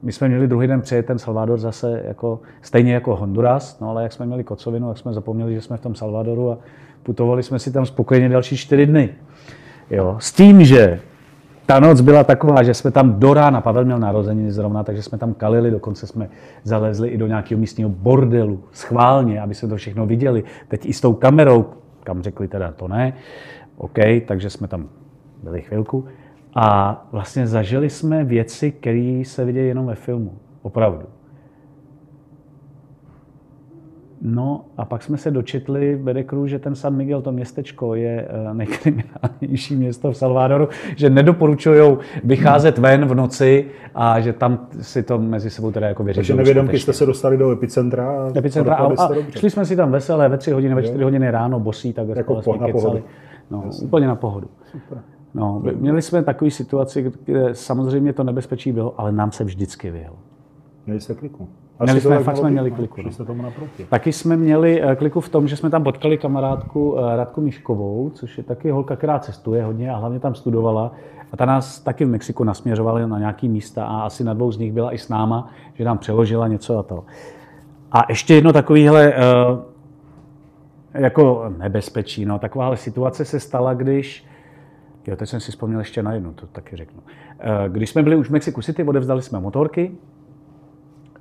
[0.03, 4.03] my jsme měli druhý den přejet ten Salvador zase jako, stejně jako Honduras, no ale
[4.03, 6.59] jak jsme měli kocovinu, tak jsme zapomněli, že jsme v tom Salvadoru a
[7.03, 9.09] putovali jsme si tam spokojeně další čtyři dny.
[9.91, 10.17] Jo.
[10.19, 11.01] S tím, že
[11.67, 15.19] ta noc byla taková, že jsme tam do rána, Pavel měl narozeniny zrovna, takže jsme
[15.19, 16.29] tam kalili, dokonce jsme
[16.65, 20.45] zalezli i do nějakého místního bordelu, schválně, aby jsme to všechno viděli.
[20.69, 21.67] Teď i s tou kamerou,
[22.05, 23.13] kam řekli teda to ne,
[23.77, 24.89] OK, takže jsme tam
[25.43, 26.05] byli chvilku.
[26.55, 30.39] A vlastně zažili jsme věci, které se vidějí jenom ve filmu.
[30.63, 31.07] Opravdu.
[34.23, 38.29] No a pak jsme se dočetli v Bedekru, že ten San Miguel, to městečko, je
[38.29, 45.03] eh, nejkriminálnější město v Salvadoru, že nedoporučují vycházet ven v noci a že tam si
[45.03, 46.37] to mezi sebou teda jako vyřešili.
[46.37, 48.29] Takže nevědomky jste se dostali do epicentra?
[48.37, 51.61] Epicentra a, a, šli jsme si tam veselé ve tři hodiny, ve čtyři hodiny ráno,
[51.61, 53.01] bosí, tak jako po, na pohodu.
[53.51, 54.49] No, úplně na pohodu.
[54.65, 54.99] Super.
[55.35, 60.17] No, měli jsme takový situaci, kde samozřejmě to nebezpečí bylo, ale nám se vždycky vyhlo.
[60.87, 61.49] Měli jste kliku.
[61.83, 63.01] Měli jsme, fakt jsme měli kliku.
[63.19, 63.25] No.
[63.25, 63.85] tomu naproti.
[63.85, 68.11] Taky jsme měli eh, kliku v tom, že jsme tam potkali kamarádku eh, Radku Miškovou,
[68.15, 70.93] což je taky holka, která cestuje hodně a hlavně tam studovala.
[71.33, 74.59] A ta nás taky v Mexiku nasměřovala na nějaký místa a asi na dvou z
[74.59, 77.05] nich byla i s náma, že nám přeložila něco a to.
[77.93, 79.21] A ještě jedno takovýhle eh,
[80.95, 84.27] jako nebezpečí, no, takováhle situace se stala, když
[85.07, 87.03] Jo, teď jsem si vzpomněl ještě na jednu, to taky řeknu.
[87.69, 89.93] Když jsme byli už v Mexiku City, odevzdali jsme motorky,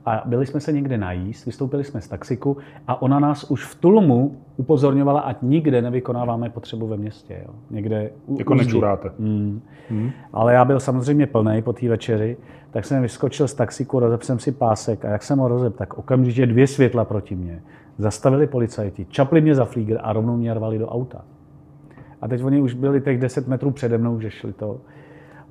[0.05, 2.57] a byli jsme se někde najíst, vystoupili jsme z taxiku
[2.87, 7.41] a ona nás už v Tulmu upozorňovala, ať nikde nevykonáváme potřebu ve městě.
[7.45, 7.53] Jo.
[7.69, 9.11] Někde jako nečuráte.
[9.19, 9.61] Mm.
[9.89, 10.11] Mm.
[10.33, 12.37] Ale já byl samozřejmě plný po té večeri,
[12.71, 15.97] tak jsem vyskočil z taxiku, rozep jsem si pásek a jak jsem ho rozep, tak
[15.97, 17.61] okamžitě dvě světla proti mně.
[17.97, 21.21] Zastavili policajti, čapli mě za flíger a rovnou mě rvali do auta.
[22.21, 24.77] A teď oni už byli těch 10 metrů přede mnou, že šli to.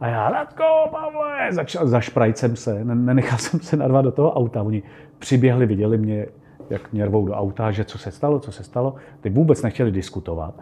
[0.00, 4.62] A já, Radko, Pavle, začal, zašprajt jsem se, nenechal jsem se narvat do toho auta.
[4.62, 4.82] Oni
[5.18, 6.26] přiběhli, viděli mě,
[6.70, 8.94] jak mě rvou do auta, že co se stalo, co se stalo.
[9.20, 10.54] Ty vůbec nechtěli diskutovat.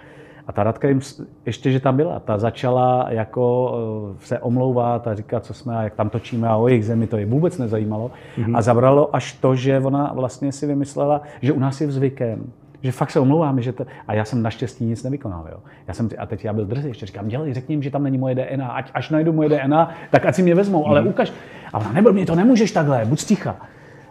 [0.47, 1.01] A ta Radka jim,
[1.47, 3.75] ještě, že tam byla, ta začala jako
[4.15, 7.07] eh, se omlouvat a říkat, co jsme a jak tam točíme a o jejich zemi,
[7.07, 8.11] to je vůbec nezajímalo.
[8.39, 8.57] Mm-hmm.
[8.57, 12.93] A zabralo až to, že ona vlastně si vymyslela, že u nás je zvykem, že
[12.93, 13.87] fakt se omlouváme, že to...
[14.09, 15.47] A já jsem naštěstí nic nevykonal.
[15.51, 15.59] Jo.
[15.89, 18.19] Já jsem, a teď já byl drzý, ještě říkám, dělej, řekni jim, že tam není
[18.19, 20.91] moje DNA, ať, až najdu moje DNA, tak ať si mě vezmou, mm.
[20.91, 21.11] ale mhm.
[21.11, 21.33] ukaž.
[21.73, 23.57] A ona, nebyl mě to nemůžeš takhle, buď sticha.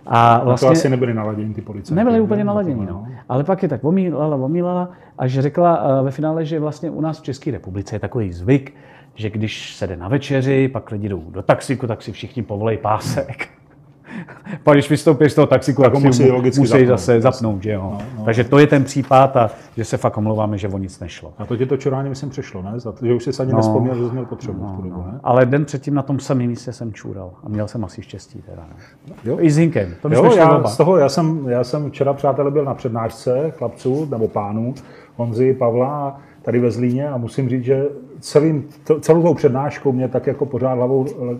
[0.07, 1.95] A vlastně, to asi nebyli naladěni ty policajti.
[1.95, 3.07] Nebyli úplně naladěni, no.
[3.29, 7.19] Ale pak je tak omílala, omílala, až řekla eh, ve finále, že vlastně u nás
[7.19, 8.73] v České republice je takový zvyk,
[9.15, 12.77] že když se jde na večeři, pak lidi jdou do taxiku, tak si všichni povolej
[12.77, 13.49] pásek.
[14.63, 17.63] Pak když vystoupíš z toho taxiku, tak, musí, musí zapnout, zase zapnout.
[17.63, 17.81] Že jo?
[17.83, 18.25] No, no.
[18.25, 21.33] Takže to je ten případ a že se fakt omlouváme, že o nic nešlo.
[21.37, 22.79] A to tě to čurání, myslím, přešlo, ne?
[22.79, 24.81] Za to, že už jsi ani no, nespomněl, že jsi měl potřebu no, v tu
[24.81, 25.11] dobu, no.
[25.11, 25.19] ne?
[25.23, 28.41] Ale den předtím na tom samém místě jsem čůral a měl jsem asi štěstí.
[28.41, 28.75] Teda, ne?
[29.23, 29.37] Jo.
[29.39, 29.95] I s Hinkem.
[30.01, 34.07] To jo, já, z toho, já jsem, já jsem včera, přátelé, byl na přednášce chlapců
[34.11, 34.73] nebo pánů,
[35.15, 37.85] Honzi, Pavla, tady ve Zlíně a musím říct, že
[38.19, 38.67] celým,
[39.01, 41.37] celou tou přednáškou mě tak jako pořád hlavou eh,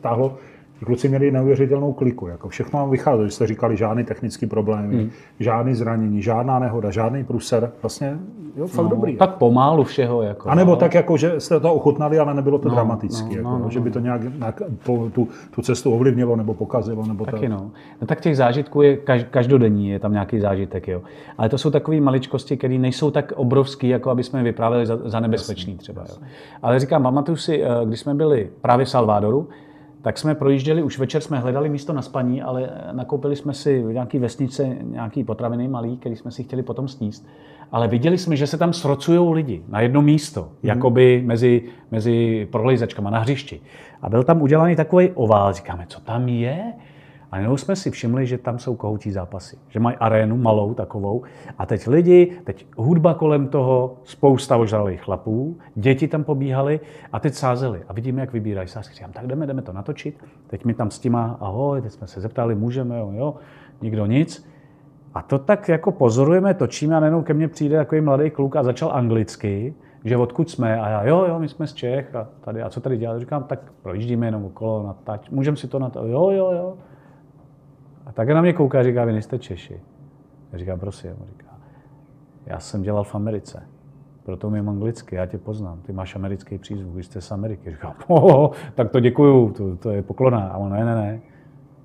[0.00, 0.34] táhlo,
[0.78, 2.26] Ti kluci měli neuvěřitelnou kliku.
[2.26, 5.10] Jako všechno vám vycházelo, že jste říkali žádný technický problémy, hmm.
[5.40, 7.70] žádný zranění, žádná nehoda, žádný pruser.
[7.82, 8.18] Vlastně,
[8.56, 9.16] jo, fakt no, dobrý.
[9.16, 10.22] Tak pomálu všeho.
[10.22, 10.76] Jako, a nebo no.
[10.76, 13.28] tak, jako, že jste to ochutnali, ale nebylo to no, dramatické.
[13.30, 16.54] No, jako, no, no, že by to nějak, nějak po, tu, tu, cestu ovlivnilo nebo
[16.54, 17.06] pokazilo.
[17.06, 17.52] Nebo Taky to...
[17.54, 17.70] no.
[18.00, 18.06] no.
[18.06, 18.96] tak těch zážitků je
[19.30, 20.88] každodenní, je tam nějaký zážitek.
[20.88, 21.02] Jo.
[21.38, 25.20] Ale to jsou takové maličkosti, které nejsou tak obrovské, jako aby jsme vyprávěli za, za
[25.20, 26.04] nebezpečný třeba.
[26.08, 26.14] Jo.
[26.62, 29.48] Ale říkám, pamatuju si, eh, když jsme byli právě v Salvadoru,
[30.02, 33.92] tak jsme projížděli, už večer jsme hledali místo na spaní, ale nakoupili jsme si v
[33.92, 37.26] nějaké vesnice nějaký potraviny malý, který jsme si chtěli potom sníst.
[37.72, 40.48] Ale viděli jsme, že se tam srocují lidi na jedno místo, mm.
[40.62, 43.60] jakoby mezi, mezi prolejzačkama na hřišti.
[44.02, 45.52] A byl tam udělaný takový ovál.
[45.52, 46.72] Říkáme, co tam je?
[47.32, 49.58] A jenom jsme si všimli, že tam jsou kohoutí zápasy.
[49.68, 51.22] Že mají arénu malou takovou.
[51.58, 56.80] A teď lidi, teď hudba kolem toho, spousta ožralých chlapů, děti tam pobíhali
[57.12, 57.82] a teď sázeli.
[57.88, 58.94] A vidíme, jak vybírají sázky.
[58.94, 60.24] Říkám, tak jdeme, jdeme to natočit.
[60.46, 63.34] Teď mi tam s těma, ahoj, teď jsme se zeptali, můžeme, jo, jo,
[63.82, 64.48] nikdo nic.
[65.14, 68.62] A to tak jako pozorujeme, točíme a najednou ke mně přijde takový mladý kluk a
[68.62, 72.62] začal anglicky, že odkud jsme a já, jo, jo, my jsme z Čech a tady,
[72.62, 73.20] a co tady děláme?
[73.20, 76.76] Říkám, tak projíždíme jenom okolo na tať, můžeme si to na to, jo, jo, jo.
[78.18, 79.80] Tak na mě kouká a říká, vy nejste Češi.
[80.52, 81.46] Já říkám, prosím, říká,
[82.46, 83.62] já jsem dělal v Americe,
[84.24, 87.70] proto umím anglicky, já tě poznám, ty máš americký přízvuk, vy jste z Ameriky.
[87.70, 90.48] Říkám, oh, tak to děkuju, to, to je poklona.
[90.48, 91.20] A on, ne, ne, ne.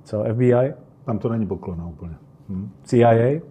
[0.03, 0.73] Co, FBI?
[1.05, 2.15] Tam to není poklona úplně.
[2.49, 2.69] Hm.
[2.83, 3.41] CIA?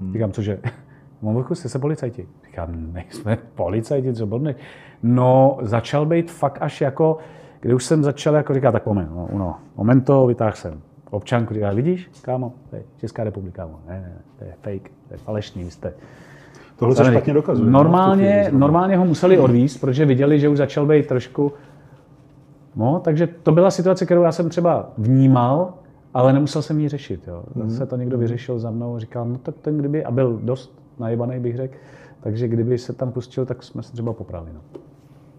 [0.00, 0.12] Hm.
[0.12, 0.60] Říkám, cože?
[1.22, 2.28] Mám jste se policajti.
[2.46, 4.54] Říkám, nejsme policajti, co blbne.
[5.02, 7.18] No, začal být fakt až jako,
[7.60, 11.72] kdy už jsem začal jako říkat, tak moment, no, no momento, vytáhl jsem občanku, říká,
[11.72, 13.68] vidíš, kámo, to je Česká republika.
[13.88, 15.94] Ne, ne, ne, to je fake, to je falešný, vy jste
[16.76, 17.70] Tohle se špatně dokazuje.
[17.70, 21.52] Normálně, chvíli, normálně ho museli odvízt, protože viděli, že už začal být trošku...
[22.76, 25.74] No, takže to byla situace, kterou já jsem třeba vnímal,
[26.14, 27.28] ale nemusel jsem ji řešit.
[27.28, 27.42] Jo.
[27.54, 27.86] Zase mm.
[27.88, 31.40] to někdo vyřešil za mnou a říkal, no tak ten kdyby, a byl dost najebaný,
[31.40, 31.74] bych řekl,
[32.20, 34.50] takže kdyby se tam pustil, tak jsme se třeba poprali.
[34.54, 34.60] No.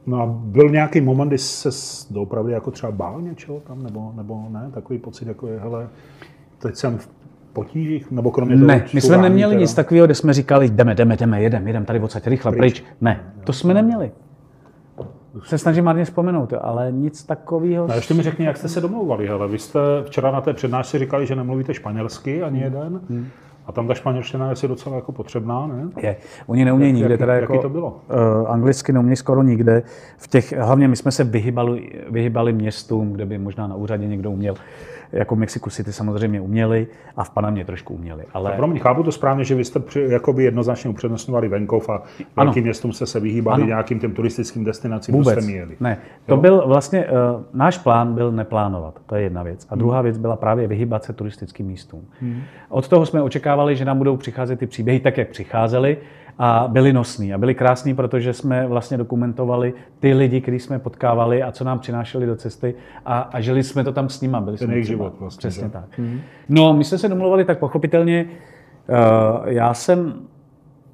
[0.08, 1.70] No a byl nějaký moment, kdy se
[2.14, 4.70] doopravdy jako třeba bál něčeho tam, nebo, nebo ne?
[4.74, 5.88] Takový pocit, jako je, hele,
[6.60, 7.10] teď jsem v
[7.54, 9.62] potížích, nebo kromě toho Ne, my jsme neměli teda...
[9.62, 12.80] nic takového, kde jsme říkali, jdeme, jdeme, jdeme, jedem, jedem tady odsaď, rychle, pryč.
[12.80, 12.84] pryč.
[13.02, 14.12] Ne, to jsme neměli.
[15.44, 17.88] Se snažím marně vzpomenout, ale nic takového.
[17.88, 19.28] No, ještě mi řekni, jak jste se domlouvali.
[19.28, 19.48] Hele.
[19.48, 23.02] Vy jste včera na té přednášce říkali, že nemluvíte španělsky ani jeden.
[23.10, 23.28] Hmm.
[23.68, 25.90] A tam ta španělština je asi docela jako potřebná, ne?
[26.02, 26.16] Je.
[26.48, 28.02] Oni neumějí nikde, jak, teda jaký jako, to bylo?
[28.42, 29.84] Uh, anglicky neumějí skoro nikde.
[30.18, 34.32] V těch, hlavně my jsme se vyhybali, vyhybali městům, kde by možná na úřadě někdo
[34.32, 34.56] uměl
[35.12, 38.24] jako v Mexiku City samozřejmě uměli a v Panamě trošku uměli.
[38.34, 38.52] Ale...
[38.52, 42.04] pro mě chápu to správně, že vy jste při, jakoby jednoznačně upřednostňovali venkov a
[42.36, 43.68] velkým městům jste se vyhýbali ano.
[43.68, 45.40] nějakým těm turistickým destinacím, Vůbec.
[45.40, 45.76] jste měli.
[45.80, 46.42] Ne, to jo?
[46.42, 49.68] byl vlastně, uh, náš plán byl neplánovat, to je jedna věc.
[49.70, 49.80] A hmm.
[49.80, 52.06] druhá věc byla právě vyhýbat se turistickým místům.
[52.22, 52.42] Hmm.
[52.70, 55.98] Od toho jsme očekávali, že nám budou přicházet ty příběhy tak, jak přicházely
[56.40, 61.44] a byli nosní a byli krásní, protože jsme vlastně dokumentovali ty lidi, který jsme potkávali
[61.44, 64.38] a co nám přinášeli do cesty a, a žili jsme to tam s nimi.
[64.40, 65.40] Byli Ten jsme život vlastně.
[65.40, 65.70] Přesně že?
[65.70, 66.00] tak.
[66.00, 66.20] Mm-hmm.
[66.50, 68.26] No, my jsme se domluvali tak pochopitelně.
[68.90, 68.96] Uh,
[69.46, 70.14] já jsem,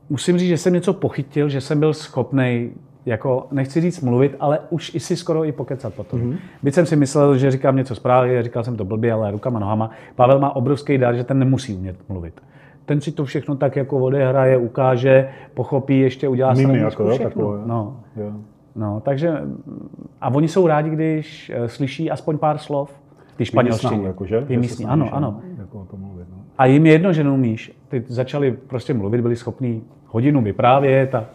[0.09, 2.71] musím říct, že jsem něco pochytil, že jsem byl schopný
[3.05, 6.19] jako, nechci říct mluvit, ale už i si skoro i pokecat potom.
[6.19, 6.37] Mm-hmm.
[6.63, 9.89] Byť jsem si myslel, že říkám něco správně, říkal jsem to blbě, ale rukama, nohama.
[10.15, 12.41] Pavel má obrovský dar, že ten nemusí umět mluvit
[12.85, 17.61] ten si to všechno tak jako odehraje, ukáže, pochopí, ještě udělá Mimi jako, jo, takové.
[17.65, 17.99] No.
[18.15, 18.31] Jo.
[18.75, 19.41] no, takže
[20.21, 22.91] a oni jsou rádi, když uh, slyší aspoň pár slov.
[23.35, 24.07] Ty španělštině.
[24.07, 24.41] Jako, že?
[24.41, 25.41] Ty místní, ano, ano.
[25.57, 26.37] Jako to mluvit, no.
[26.57, 27.71] A jim je jedno, že neumíš.
[27.87, 31.25] Ty začali prostě mluvit, byli schopní hodinu vyprávět a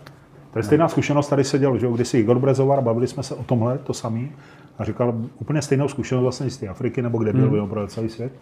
[0.52, 3.44] to je stejná zkušenost, tady seděl, že když si Igor Brezovar, bavili jsme se o
[3.44, 4.30] tomhle, to samý,
[4.78, 7.68] a říkal úplně stejnou zkušenost vlastně z té Afriky, nebo kde byl, hmm.
[7.68, 8.32] pro celý svět.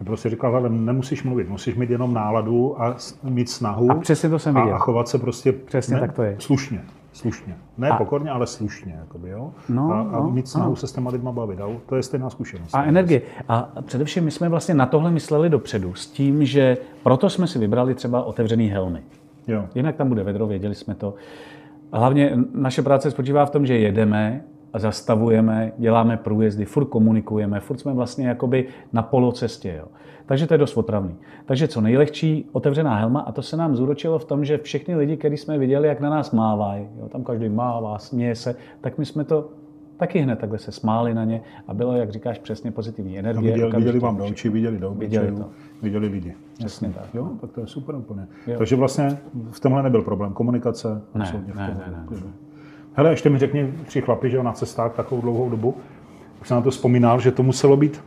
[0.00, 3.90] Já prostě říkal, ale nemusíš mluvit, musíš mít jenom náladu a mít snahu.
[3.90, 4.74] A přesně to jsem viděl.
[4.74, 6.36] A chovat se prostě přesně ne, tak to je.
[6.38, 6.80] slušně.
[7.12, 7.56] Slušně.
[7.78, 8.96] Ne a, pokorně, ale slušně.
[9.00, 9.50] Jakoby, jo?
[9.68, 11.60] No, a, a no, mít snahu se s těma lidma bavit.
[11.60, 12.74] A to je stejná zkušenost.
[12.74, 13.22] A energie.
[13.48, 17.58] A především my jsme vlastně na tohle mysleli dopředu s tím, že proto jsme si
[17.58, 19.02] vybrali třeba otevřený helmy.
[19.48, 19.64] Jo.
[19.74, 21.14] Jinak tam bude vedro, věděli jsme to.
[21.92, 24.44] Hlavně naše práce spočívá v tom, že jedeme
[24.78, 29.74] zastavujeme, děláme průjezdy, furt komunikujeme, furt jsme vlastně jakoby na polocestě.
[29.78, 29.86] Jo.
[30.26, 31.16] Takže to je dost otravný.
[31.46, 35.16] Takže co nejlehčí otevřená helma a to se nám zúročilo v tom, že všechny lidi,
[35.16, 39.06] kteří jsme viděli, jak na nás mávají, jo, tam každý mává, směje se, tak my
[39.06, 39.48] jsme to
[39.96, 43.50] taky hned takhle se smáli na ně a bylo, jak říkáš, přesně pozitivní energie.
[43.50, 45.48] No, viděli, viděli vám do očí, viděli do viděli, to.
[45.82, 46.34] viděli lidi.
[46.58, 47.14] Přesně tak.
[47.14, 48.26] Jo, tak to je super úplně.
[48.46, 48.58] Jo.
[48.58, 49.18] Takže vlastně
[49.50, 50.32] v tomhle nebyl problém.
[50.32, 52.32] Komunikace, ne, ne, ne, ne, ne.
[52.94, 55.76] Hele, ještě mi řekni tři chlapi, že jo, na cestách takovou dlouhou dobu.
[56.42, 58.04] Už jsem na to vzpomínal, že to muselo být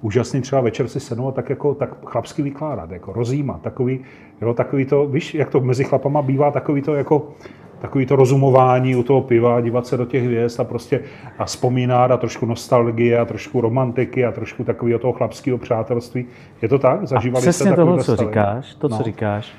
[0.00, 4.00] úžasný třeba večer si sednout a tak jako tak chlapsky vykládat, jako rozjímat, takový,
[4.42, 7.28] jo, takový to, víš, jak to mezi chlapama bývá, takový to jako
[7.80, 11.00] takový to rozumování u toho piva, dívat se do těch hvězd a prostě
[11.38, 16.26] a vzpomínat a trošku nostalgie a trošku romantiky a trošku takového toho chlapského přátelství.
[16.62, 17.06] Je to tak?
[17.06, 18.96] Zažívali a přesně toho, co říkáš, to, no.
[18.96, 19.52] co říkáš,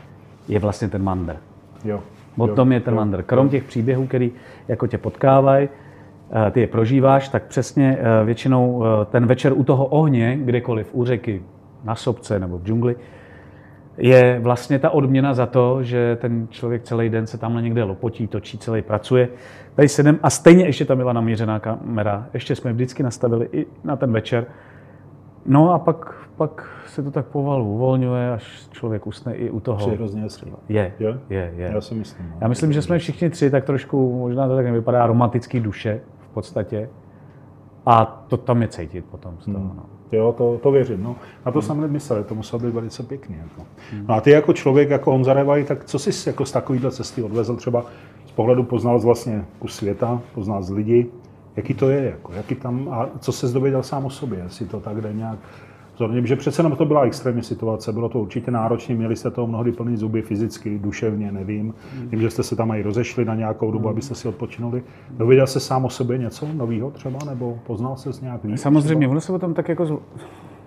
[0.47, 1.37] je vlastně ten mander.
[1.83, 1.99] Jo.
[2.37, 2.97] O tom je ten jo.
[2.97, 3.23] mander.
[3.23, 4.31] Krom těch příběhů, který
[4.67, 5.69] jako tě potkávají,
[6.47, 10.89] eh, ty je prožíváš, tak přesně eh, většinou eh, ten večer u toho ohně, kdekoliv,
[10.93, 11.41] u řeky,
[11.83, 12.95] na sobce nebo v džungli,
[13.97, 18.27] je vlastně ta odměna za to, že ten člověk celý den se tamhle někde lopotí,
[18.27, 19.29] točí, celý pracuje.
[19.75, 22.27] Tady sedem a stejně ještě tam byla namířená kamera.
[22.33, 24.45] Ještě jsme vždycky nastavili i na ten večer.
[25.45, 29.77] No a pak, pak se to tak povalu uvolňuje, až člověk usne i u toho.
[29.77, 30.27] Přirozeně
[30.69, 31.71] je, je, je, je.
[31.73, 32.25] Já si myslím.
[32.29, 32.37] No.
[32.41, 36.33] Já myslím, že jsme všichni tři tak trošku, možná to tak nevypadá, romantický duše v
[36.33, 36.89] podstatě.
[37.85, 39.57] A to tam je cítit potom z toho.
[39.57, 39.73] Hmm.
[39.77, 39.83] No.
[40.11, 41.03] Jo, to, to věřím.
[41.03, 41.15] No.
[41.45, 41.67] Na to hmm.
[41.67, 43.35] jsem nemyslel, to muselo být velice pěkný.
[43.37, 43.67] Jako.
[43.91, 44.05] Hmm.
[44.07, 47.23] No a ty jako člověk, jako Honza Revaj, tak co jsi jako z takovéhle cesty
[47.23, 47.85] odvezl třeba
[48.25, 51.05] z pohledu poznal vlastně kus světa, poznal z lidí,
[51.55, 54.79] jaký to je, jako, jaký tam, a co se dověděl sám o sobě, jestli to
[54.79, 55.39] tak jde nějak
[55.97, 59.47] zorně, že přece jenom to byla extrémní situace, bylo to určitě náročné, měli jste toho
[59.47, 61.65] mnohdy plný zuby fyzicky, duševně, nevím.
[61.65, 62.09] Mm.
[62.09, 63.91] Vím, že jste se tam i rozešli na nějakou dobu, mm.
[63.91, 64.83] abyste si odpočinuli.
[65.09, 68.61] Dověděl se sám o sobě něco nového třeba, nebo poznal se s nějak víc?
[68.61, 70.01] Samozřejmě, ono se o tom tak jako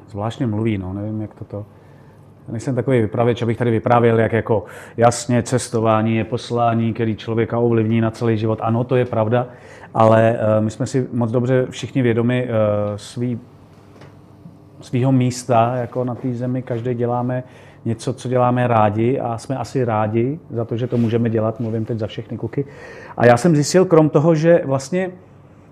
[0.08, 1.66] zvláštně mluví, no, nevím, jak to to.
[2.50, 4.64] Nejsem takový vypravěč, abych tady vyprávěl, jak jako
[4.96, 8.58] jasně cestování je poslání, který člověka ovlivní na celý život.
[8.62, 9.46] Ano, to je pravda,
[9.94, 12.50] ale uh, my jsme si moc dobře všichni vědomi uh,
[12.96, 13.40] svý
[14.80, 16.62] svého místa jako na té zemi.
[16.62, 17.44] Každý děláme
[17.84, 21.60] něco, co děláme rádi a jsme asi rádi za to, že to můžeme dělat.
[21.60, 22.64] Mluvím teď za všechny kluky.
[23.16, 25.10] A já jsem zjistil, krom toho, že vlastně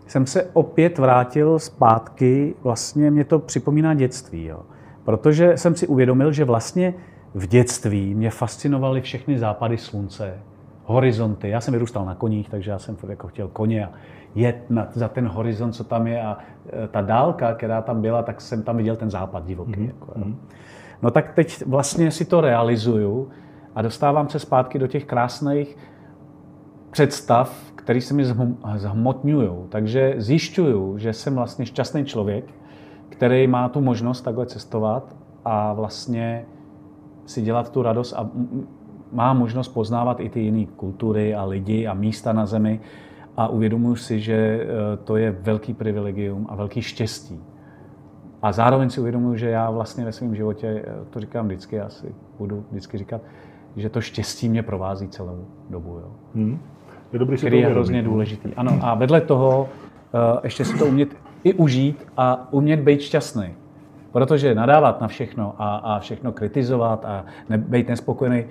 [0.07, 4.45] jsem se opět vrátil zpátky, vlastně mě to připomíná dětství.
[4.45, 4.61] Jo.
[5.07, 6.95] Protože jsem si uvědomil, že vlastně
[7.35, 10.35] v dětství mě fascinovaly všechny západy slunce,
[10.85, 11.49] horizonty.
[11.49, 13.91] Já jsem vyrůstal na koních, takže já jsem jako chtěl koně a
[14.35, 16.39] jet na, za ten horizont, co tam je a
[16.85, 19.73] e, ta dálka, která tam byla, tak jsem tam viděl ten západ divoký.
[19.73, 19.87] Mm-hmm.
[19.87, 20.13] Jako,
[21.03, 23.29] no tak teď vlastně si to realizuju
[23.75, 25.77] a dostávám se zpátky do těch krásných
[26.91, 28.25] představ, které se mi
[28.75, 29.51] zhmotňují.
[29.69, 32.45] Takže zjišťuju, že jsem vlastně šťastný člověk,
[33.17, 36.45] který má tu možnost takhle cestovat a vlastně
[37.27, 38.31] si dělat tu radost a
[39.13, 42.81] má možnost poznávat i ty jiné kultury a lidi a místa na zemi,
[43.37, 44.67] a uvědomuji si, že eh,
[45.05, 47.41] to je velký privilegium a velký štěstí.
[48.43, 52.15] A zároveň si uvědomuji, že já vlastně ve svém životě, eh, to říkám vždycky, asi
[52.39, 53.21] budu vždycky říkat,
[53.77, 55.99] že to štěstí mě provází celou dobu.
[55.99, 56.11] Jo.
[56.35, 56.59] Hmm.
[57.13, 58.55] Je dobrý který je hrozně důležitý.
[58.55, 61.09] Ano, a vedle toho uh, ještě si to umět
[61.47, 63.55] i užít a umět být šťastný.
[64.13, 68.45] Protože nadávat na všechno a, a všechno kritizovat a ne, být nespokojený,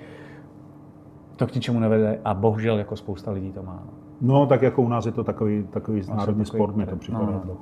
[1.36, 3.82] to k ničemu nevede a bohužel jako spousta lidí to má.
[3.86, 3.92] No.
[4.20, 7.26] No, tak jako u nás je to takový, takový národní sport, mě to připadá.
[7.26, 7.56] No, no.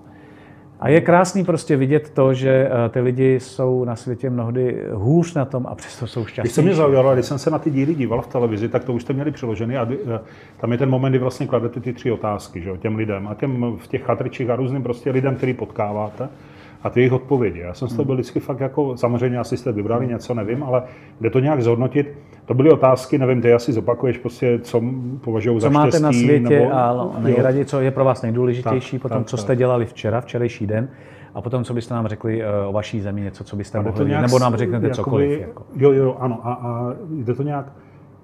[0.80, 5.34] A je krásný prostě vidět to, že eh, ty lidi jsou na světě mnohdy hůř
[5.34, 6.42] na tom a přesto jsou šťastní.
[6.42, 8.92] Když se mě zaujalo, když jsem se na ty díly díval v televizi, tak to
[8.92, 10.20] už jste měli přeložený a eh,
[10.60, 13.76] tam je ten moment, kdy vlastně kladete ty tři otázky že, těm lidem a těm
[13.78, 16.28] v těch chatričích a různým prostě lidem, který potkáváte
[16.84, 17.60] a ty jejich odpovědi.
[17.60, 20.82] Já jsem z toho byl vždycky fakt jako, samozřejmě asi jste vybrali něco, nevím, ale
[21.20, 22.18] jde to nějak zhodnotit.
[22.44, 24.82] To byly otázky, nevím, ty asi zopakuješ prostě, co
[25.20, 28.96] považují za Co máte štěstí, na světě nebo, a nejraději, co je pro vás nejdůležitější,
[28.96, 29.58] tak, potom tak, co jste tak.
[29.58, 30.88] dělali včera, včerejší den,
[31.34, 34.38] a potom, co byste nám řekli eh, o vaší zemi, něco, co byste mohli, nebo
[34.38, 35.40] nám řeknete jakoby, cokoliv.
[35.40, 35.66] Jako.
[35.76, 36.40] Jo, jo, ano.
[36.42, 37.72] A, a jde to nějak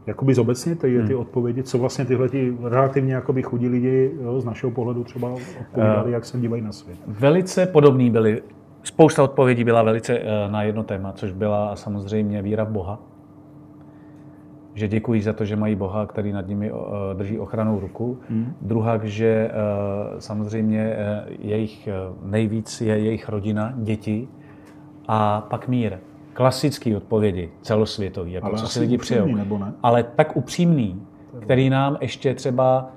[0.07, 1.07] jakoby zobecně ty, hmm.
[1.07, 5.30] ty odpovědi, co vlastně tyhle ty relativně jakoby chudí lidi jo, z našeho pohledu třeba
[5.30, 6.98] odpovídali, uh, jak se dívají na svět.
[7.07, 8.42] Velice podobný byli
[8.82, 12.98] Spousta odpovědí byla velice eh, na jedno téma, což byla samozřejmě víra v Boha.
[14.74, 18.18] že děkují za to, že mají Boha, který nad nimi eh, drží ochranou ruku.
[18.28, 18.55] Hmm.
[18.61, 21.88] Druhá, že eh, samozřejmě eh, jejich
[22.22, 24.28] nejvíc je jejich rodina, děti
[25.09, 25.98] a pak mír.
[26.32, 29.26] Klasický odpovědi, celosvětový, jako Ale co si lidi přijou.
[29.26, 29.72] nebo ne?
[29.82, 31.02] Ale tak upřímný,
[31.40, 32.90] který nám ještě třeba,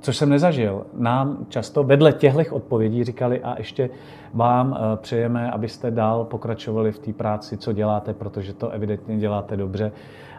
[0.00, 3.90] což jsem nezažil, nám často vedle těchto odpovědí říkali a ještě
[4.34, 9.56] vám eh, přejeme, abyste dál pokračovali v té práci, co děláte, protože to evidentně děláte
[9.56, 9.92] dobře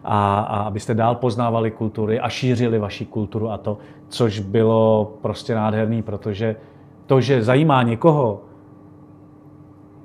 [0.03, 3.77] a, a abyste dál poznávali kultury a šířili vaši kulturu a to,
[4.07, 6.55] což bylo prostě nádherný, protože
[7.05, 8.41] to, že zajímá někoho,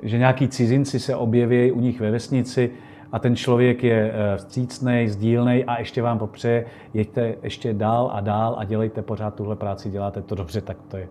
[0.02, 2.70] že nějaký cizinci se objeví u nich ve vesnici
[3.12, 8.20] a ten člověk je eh, vstřícný, sdílný a ještě vám popřeje, jeďte ještě dál a
[8.20, 11.08] dál a dělejte pořád tuhle práci, děláte to dobře, tak to je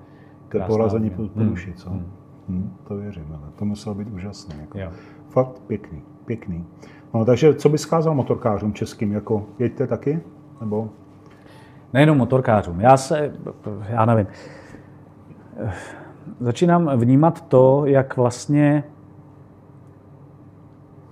[0.52, 1.90] To je porazení po, duši, co?
[1.90, 2.12] Hmm.
[2.50, 4.56] Hmm, to věřím, ale to muselo být úžasné.
[4.62, 4.80] Jako.
[4.80, 4.92] Jo.
[5.30, 6.66] Fakt pěkný, pěkný.
[7.14, 10.20] No, takže co bys skázal motorkářům českým, jako jeďte taky?
[10.62, 10.90] Nebo
[11.94, 12.80] Nejenom motorkářům.
[12.80, 13.34] Já se,
[13.90, 14.28] já nevím,
[16.40, 18.84] začínám vnímat to, jak vlastně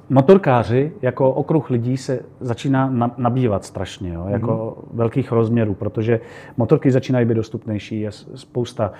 [0.09, 6.19] motorkáři jako okruh lidí se začíná na- nabývat strašně, jo, jako velkých rozměrů, protože
[6.57, 8.91] motorky začínají být dostupnější, je spousta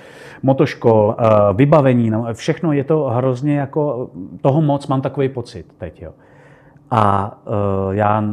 [0.44, 4.10] motoškol, eh, vybavení, no, všechno je to hrozně jako,
[4.42, 6.02] toho moc mám takový pocit teď.
[6.02, 6.12] Jo.
[6.92, 8.24] A eh, já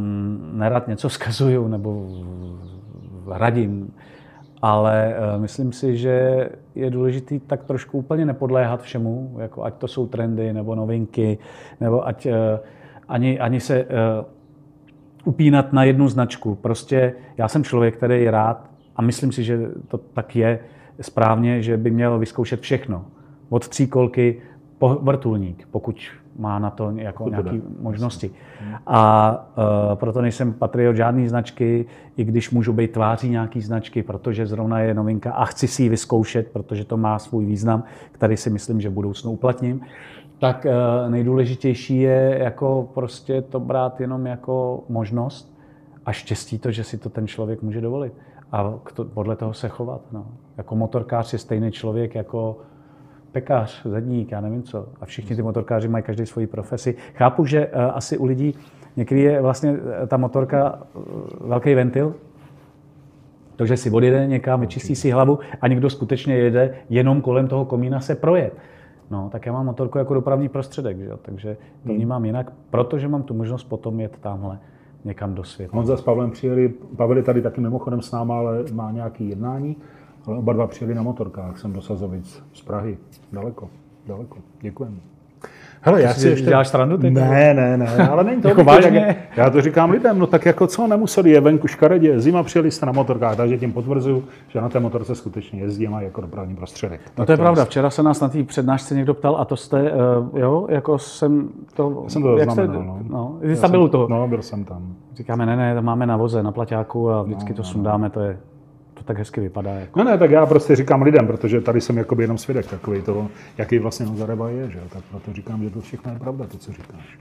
[0.53, 2.07] nerad něco vzkazuju nebo
[3.27, 3.93] radím,
[4.63, 9.87] ale eh, myslím si, že je důležité tak trošku úplně nepodléhat všemu, jako ať to
[9.87, 11.37] jsou trendy nebo novinky,
[11.81, 12.59] nebo ať eh,
[13.07, 13.87] ani, ani se eh,
[15.25, 16.55] upínat na jednu značku.
[16.55, 20.59] Prostě já jsem člověk, který je rád a myslím si, že to tak je
[21.01, 23.05] správně, že by měl vyzkoušet všechno.
[23.49, 24.41] Od tříkolky
[24.77, 25.95] po vrtulník, pokud
[26.39, 28.31] má na to jako nějaké možnosti.
[28.87, 31.85] A uh, proto nejsem patriot žádné značky,
[32.17, 35.89] i když můžu být tváří nějaký značky, protože zrovna je novinka a chci si ji
[35.89, 39.81] vyzkoušet, protože to má svůj význam, který si myslím, že v budoucnu uplatním.
[40.39, 45.57] Tak uh, nejdůležitější je jako prostě to brát jenom jako možnost
[46.05, 48.13] a štěstí to, že si to ten člověk může dovolit.
[48.51, 50.01] A to, podle toho se chovat.
[50.11, 50.25] No.
[50.57, 52.57] Jako motorkář je stejný člověk jako
[53.33, 54.87] pekař, zedník, já nevím co.
[55.01, 56.95] A všichni ty motorkáři mají každý svoji profesi.
[57.13, 58.55] Chápu, že uh, asi u lidí
[58.97, 61.03] někdy je vlastně eh, ta motorka uh,
[61.49, 62.15] velký ventil,
[63.55, 67.99] takže si odjede někam, vyčistí si hlavu a někdo skutečně jede jenom kolem toho komína
[67.99, 68.53] se projet.
[69.11, 71.19] No, tak já mám motorku jako dopravní prostředek, že jo?
[71.21, 74.59] takže to vnímám jinak, protože mám tu možnost potom jet tamhle
[75.05, 75.75] někam do světa.
[75.75, 79.75] Honza s Pavlem přijeli, Pavel je tady taky mimochodem s náma, ale má nějaký jednání,
[80.27, 82.97] ale oba dva přijeli na motorkách, jsem do Sazovic z Prahy,
[83.33, 83.69] daleko,
[84.07, 84.95] daleko, děkujeme.
[85.85, 87.13] Hele, já si děláš srandu teď?
[87.13, 88.99] Ne, ne, ne, ale není to Jako obyčej, vážně?
[89.07, 92.71] jak- Já to říkám lidem, no tak jako co, nemuseli je venku škaredě, zima přijeli
[92.71, 96.21] jste na motorkách, takže tím potvrzuju, že na té motorce skutečně jezdí a mají jako
[96.21, 97.01] dopravní prostředek.
[97.17, 97.65] No to je pravda.
[97.65, 101.49] Včera se nás na té přednášce někdo ptal, a to jste, uh, jo, jako jsem
[101.73, 102.05] to...
[102.07, 102.99] Jsem to jak jste, no.
[103.09, 103.37] no.
[103.41, 104.07] Já jste jsem- byl u toho.
[104.09, 104.93] No, byl jsem tam.
[105.15, 108.19] Říkáme, ne, ne, to máme na voze, na plaťáku a vždycky No, to sundáme, to
[108.19, 108.37] je,
[109.03, 109.71] to tak hezky vypadá.
[109.71, 109.99] Jako.
[109.99, 113.29] Ne, ne, tak já prostě říkám lidem, protože tady jsem jakoby jenom svědek takový toho,
[113.57, 116.71] jaký vlastně Nozareva je, že tak proto říkám, že to všechno je pravda, to, co
[116.71, 117.19] říkáš.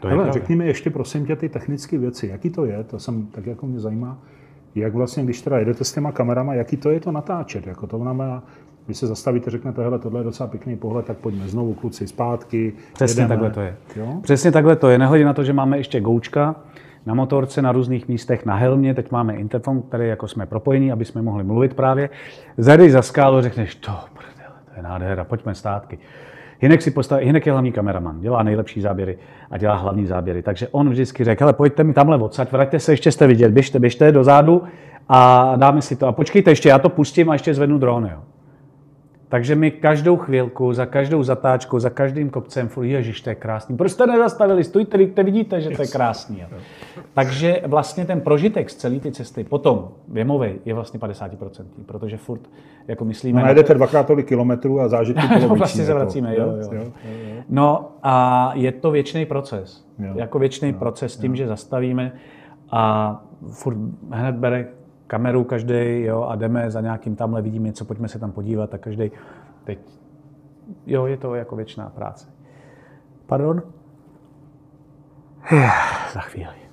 [0.00, 0.40] To je Hele, pravda.
[0.40, 3.66] řekni mi ještě prosím tě ty technické věci, jaký to je, to jsem tak jako
[3.66, 4.18] mě zajímá,
[4.74, 7.98] jak vlastně, když teda jedete s těma kamerama, jaký to je to natáčet, jako to
[7.98, 8.42] znamená,
[8.86, 12.72] když se zastavíte, řeknete, hele, tohle je docela pěkný pohled, tak pojďme znovu, kluci, zpátky.
[12.92, 13.28] Přesně jedeme.
[13.28, 13.76] takhle to je.
[13.96, 14.18] Jo?
[14.22, 14.98] Přesně takhle to je.
[14.98, 16.56] Nehledě na to, že máme ještě goučka
[17.06, 21.04] na motorce na různých místech, na helmě, teď máme interfon, který jako jsme propojení, aby
[21.04, 22.10] jsme mohli mluvit právě.
[22.58, 25.98] Zajdeš za skálu, řekneš, to, prdele, to je nádhera, pojďme státky.
[26.60, 29.18] Hinek, si postaví, Hinek je hlavní kameraman, dělá nejlepší záběry
[29.50, 30.42] a dělá hlavní záběry.
[30.42, 33.78] Takže on vždycky řekl, ale pojďte mi tamhle odsaď, vraťte se, ještě jste vidět, běžte,
[33.78, 34.62] běžte dozadu
[35.08, 36.06] a dáme si to.
[36.06, 38.06] A počkejte ještě, já to pustím a ještě zvednu dron.
[38.12, 38.33] Jo.
[39.34, 43.76] Takže my každou chvilku, za každou zatáčkou, za každým kopcem, furt, ježiš, to je krásný.
[43.76, 44.64] Proč jste nezastavili?
[44.64, 46.40] Stůjte, teď vidíte, že to je krásný.
[46.40, 46.46] Jo.
[47.14, 52.40] Takže vlastně ten prožitek z celé ty cesty potom věmovej je vlastně 50%, protože furt
[52.88, 53.36] jako myslíme...
[53.36, 56.00] No, na- najdete dvakrát tolik kilometrů a zážitky No, vlastně se jako.
[56.00, 56.68] vracíme, jo, jo.
[56.72, 56.92] jo, jo.
[57.48, 59.86] No a je to věčný proces.
[59.98, 60.12] Jo.
[60.14, 62.12] Jako věčný proces s tím, že zastavíme
[62.70, 63.22] a
[63.52, 63.76] furt
[64.10, 64.68] hned bere
[65.06, 68.78] kameru každý, jo, a jdeme za nějakým tamhle, vidíme něco, pojďme se tam podívat a
[68.78, 69.10] každý
[69.64, 69.78] teď,
[70.86, 72.26] jo, je to jako věčná práce.
[73.26, 73.62] Pardon?
[76.12, 76.63] Za chvíli.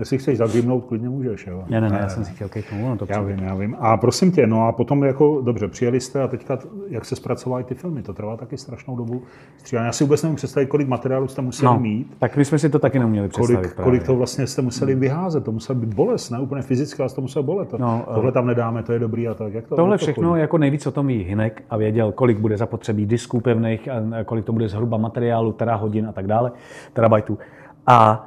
[0.00, 1.46] Jestli chceš zagrimnout, klidně můžeš.
[1.46, 1.64] Jo.
[1.68, 3.76] Ne, ne, ne, já jsem si chtěl kejknout, no to Já vím, já vím.
[3.78, 7.64] A prosím tě, no a potom jako, dobře, přijeli jste a teďka, jak se zpracovaly
[7.64, 9.22] ty filmy, to trvá taky strašnou dobu.
[9.56, 9.86] Stříhání.
[9.86, 12.16] Já si vůbec nevím představit, kolik materiálu jste museli No, mít.
[12.18, 13.56] tak my jsme si to taky neuměli představit.
[13.56, 13.84] Kolik, právě.
[13.90, 17.20] kolik to vlastně jste museli vyházet, to muselo být bolest, ne úplně fyzicky, ale to
[17.20, 17.68] muselo bolet.
[17.68, 19.54] To, No, tohle tam nedáme, to je dobrý a tak.
[19.54, 20.40] Jak to, Tohle jak to všechno chodí?
[20.40, 24.44] jako nejvíc o tom ví Hinek a věděl, kolik bude zapotřebí disků pevných, a kolik
[24.44, 26.52] to bude zhruba materiálu, teda hodin a tak dále,
[26.92, 27.38] terabajtů.
[27.86, 28.26] A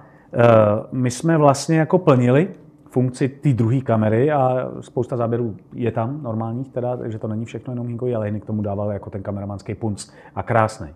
[0.91, 2.47] my jsme vlastně jako plnili
[2.89, 7.71] funkci té druhé kamery a spousta záběrů je tam normálních, teda, takže to není všechno
[7.73, 10.88] jenom Hinkovi, ale Hinek tomu dával jako ten kameramanský punc a krásný.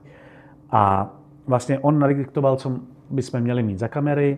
[0.71, 1.13] A
[1.47, 2.71] vlastně on nadiktoval, co
[3.09, 4.37] bychom měli mít za kamery,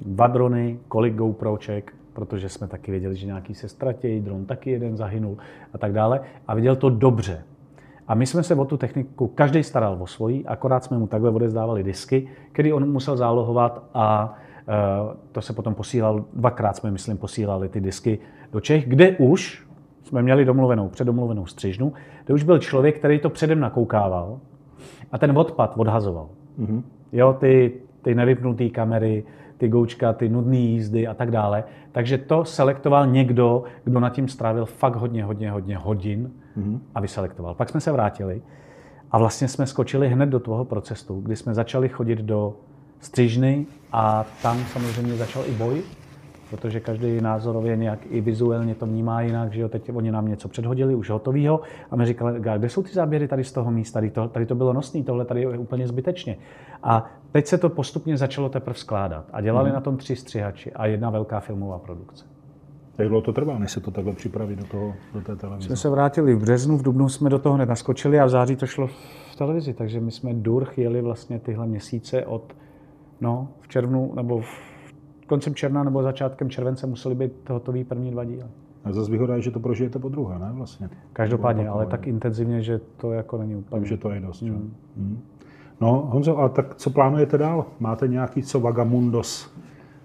[0.00, 4.96] dva drony, kolik GoProček, protože jsme taky věděli, že nějaký se ztratí, dron taky jeden
[4.96, 5.36] zahynul
[5.74, 6.20] a tak dále.
[6.48, 7.42] A viděl to dobře.
[8.08, 11.30] A my jsme se o tu techniku, každý staral o svoji, akorát jsme mu takhle
[11.30, 14.34] odezdávali disky, který on musel zálohovat a
[14.68, 14.72] e,
[15.32, 18.18] to se potom posílal, dvakrát jsme, myslím, posílali ty disky
[18.52, 19.66] do Čech, kde už
[20.02, 21.92] jsme měli domluvenou, předomluvenou střižnu,
[22.24, 24.40] kde už byl člověk, který to předem nakoukával
[25.12, 26.28] a ten odpad odhazoval.
[26.60, 26.82] Mm-hmm.
[27.12, 27.72] Jo, ty,
[28.02, 29.24] ty nevypnuté kamery,
[29.58, 31.64] ty goučka, ty nudné jízdy a tak dále.
[31.92, 36.78] Takže to selektoval někdo, kdo nad tím strávil fakt hodně, hodně, hodně hodin mm-hmm.
[36.94, 37.54] a vyselektoval.
[37.54, 38.42] Pak jsme se vrátili
[39.10, 42.54] a vlastně jsme skočili hned do toho procesu, kdy jsme začali chodit do
[43.00, 45.82] střižny a tam samozřejmě začal i boj,
[46.50, 50.48] protože každý názorově nějak i vizuálně to vnímá jinak, že jo, teď oni nám něco
[50.48, 53.96] předhodili, už hotovýho a my říkali, "Gá, kde jsou ty záběry tady z toho místa,
[53.96, 56.36] tady to, tady to bylo nosný, tohle tady je úplně zbytečně.
[56.82, 59.74] A teď se to postupně začalo teprve skládat a dělali Mhm.
[59.74, 62.31] na tom tři střihači a jedna velká filmová produkce.
[63.02, 65.66] Jak dlouho to trvá, než se to takhle připraví do, toho, do té televize?
[65.66, 68.56] Jsme se vrátili v březnu, v dubnu jsme do toho hned naskočili a v září
[68.56, 68.86] to šlo
[69.32, 72.56] v televizi, takže my jsme durch jeli vlastně tyhle měsíce od,
[73.20, 78.24] no, v červnu nebo v koncem června nebo začátkem července museli být hotový první dva
[78.24, 78.44] díly.
[78.84, 80.90] A zase výhoda je, že to prožijete po druhé, ne vlastně?
[81.12, 83.80] Každopádně, ale tak intenzivně, že to jako není úplně.
[83.80, 84.42] Takže to je dost.
[84.42, 84.74] Mm.
[84.96, 85.20] Mm.
[85.80, 87.66] No, Honzo, a tak co plánujete dál?
[87.80, 89.52] Máte nějaký, co Vagamundos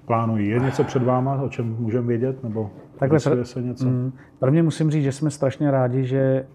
[0.08, 0.50] plánují?
[0.50, 2.44] Je něco před váma, o čem můžeme vědět?
[2.44, 3.86] Nebo Takhle pr- se něco?
[3.86, 6.46] Mm, Prvně musím říct, že jsme strašně rádi, že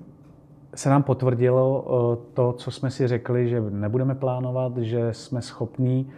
[0.75, 6.11] se nám potvrdilo eh, to, co jsme si řekli, že nebudeme plánovat, že jsme schopní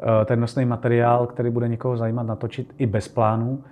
[0.00, 3.64] eh, ten nosný materiál, který bude někoho zajímat, natočit i bez plánu.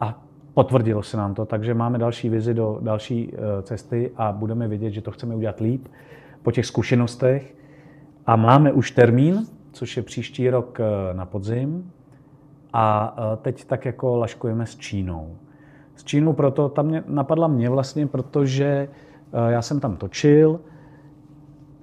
[0.00, 0.22] A
[0.54, 4.90] potvrdilo se nám to, takže máme další vizi do další eh, cesty a budeme vědět,
[4.90, 5.88] že to chceme udělat líp
[6.42, 7.54] po těch zkušenostech.
[8.26, 10.78] A máme už termín, což je příští rok
[11.12, 11.90] na podzim.
[12.78, 15.36] A eh, teď tak jako laškujeme s Čínou.
[15.96, 20.60] S Čínou proto, tam mě, napadla mě vlastně, protože eh, já jsem tam točil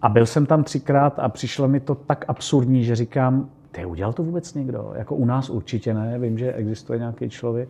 [0.02, 4.14] a byl jsem tam třikrát a přišlo mi to tak absurdní, že říkám, ty udělal
[4.14, 4.94] to vůbec někdo?
[4.96, 7.70] Jako u nás určitě ne, vím, že existuje nějaký člověk.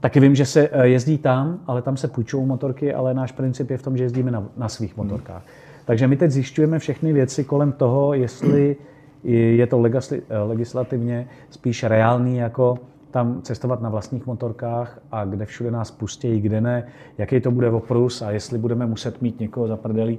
[0.00, 3.70] Taky vím, že se eh, jezdí tam, ale tam se půjčují motorky, ale náš princip
[3.70, 5.42] je v tom, že jezdíme na, na svých motorkách.
[5.84, 8.76] Takže my teď zjišťujeme všechny věci kolem toho, jestli
[9.24, 12.78] je to eh, legislativně spíš reálný, jako
[13.10, 16.86] tam cestovat na vlastních motorkách a kde všude nás pustějí, kde ne,
[17.18, 20.18] jaký to bude oprus a jestli budeme muset mít někoho za prdelí.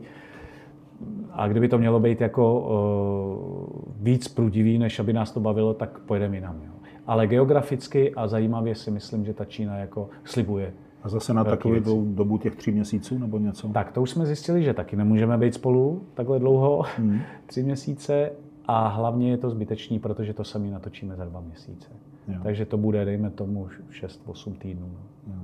[1.31, 5.99] A kdyby to mělo být jako uh, víc prudivý, než aby nás to bavilo, tak
[5.99, 6.55] pojedeme jinam.
[6.65, 6.71] Jo.
[7.07, 10.73] Ale geograficky a zajímavě si myslím, že ta Čína jako slibuje.
[11.03, 13.67] A zase na takovou dou- dobu těch tří měsíců nebo něco?
[13.67, 17.19] Tak to už jsme zjistili, že taky nemůžeme být spolu takhle dlouho, Hmm.
[17.45, 18.31] tři měsíce.
[18.71, 21.89] A hlavně je to zbytečný, protože to sami natočíme za dva měsíce.
[22.27, 22.39] Jo.
[22.43, 24.89] Takže to bude, dejme tomu, 6-8 týdnů.
[25.27, 25.35] No.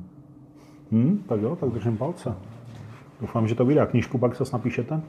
[0.91, 2.35] Hmm, tak jo, tak držím palce.
[3.21, 3.81] Doufám, že to vyjde.
[3.81, 5.01] A knížku pak se napíšete?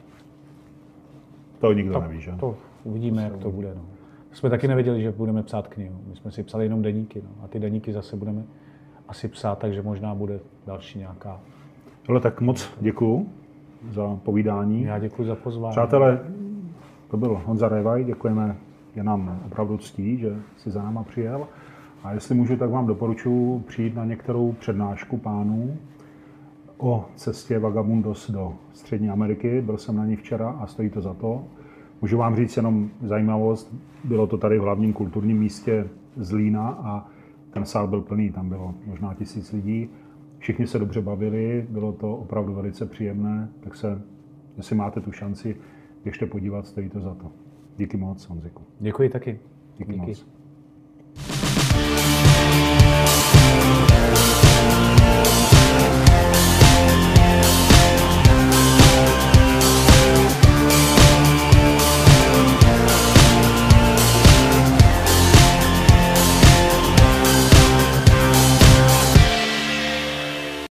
[1.58, 2.32] To nikdo neví, že?
[2.40, 3.74] To uvidíme, jak to bude.
[3.74, 3.82] No.
[4.32, 6.00] Jsme taky nevěděli, že budeme psát knihu.
[6.06, 7.22] My jsme si psali jenom deníky.
[7.22, 7.44] No.
[7.44, 8.44] A ty deníky zase budeme
[9.08, 11.40] asi psát, takže možná bude další nějaká.
[12.08, 13.28] Ale tak moc děkuju
[13.90, 14.82] za povídání.
[14.82, 15.72] Já děkuji za pozvání.
[15.72, 16.20] Přátelé,
[17.08, 18.56] to byl Honza Revaj, děkujeme,
[18.96, 21.48] je nám opravdu ctí, že si za náma přijel.
[22.02, 25.76] A jestli můžu, tak vám doporučuji přijít na některou přednášku pánů
[26.78, 29.60] o cestě Vagabundos do Střední Ameriky.
[29.60, 31.44] Byl jsem na ní včera a stojí to za to.
[32.00, 37.06] Můžu vám říct jenom zajímavost, bylo to tady v hlavním kulturním místě Zlína a
[37.50, 39.88] ten sál byl plný, tam bylo možná tisíc lidí.
[40.38, 44.02] Všichni se dobře bavili, bylo to opravdu velice příjemné, tak se,
[44.56, 45.56] jestli máte tu šanci,
[46.04, 47.32] běžte podívat, stojí to za to.
[47.76, 48.62] Díky moc, Honziku.
[48.80, 49.40] Děkuji taky.
[49.78, 50.06] Díky, Díky.
[50.06, 50.37] moc.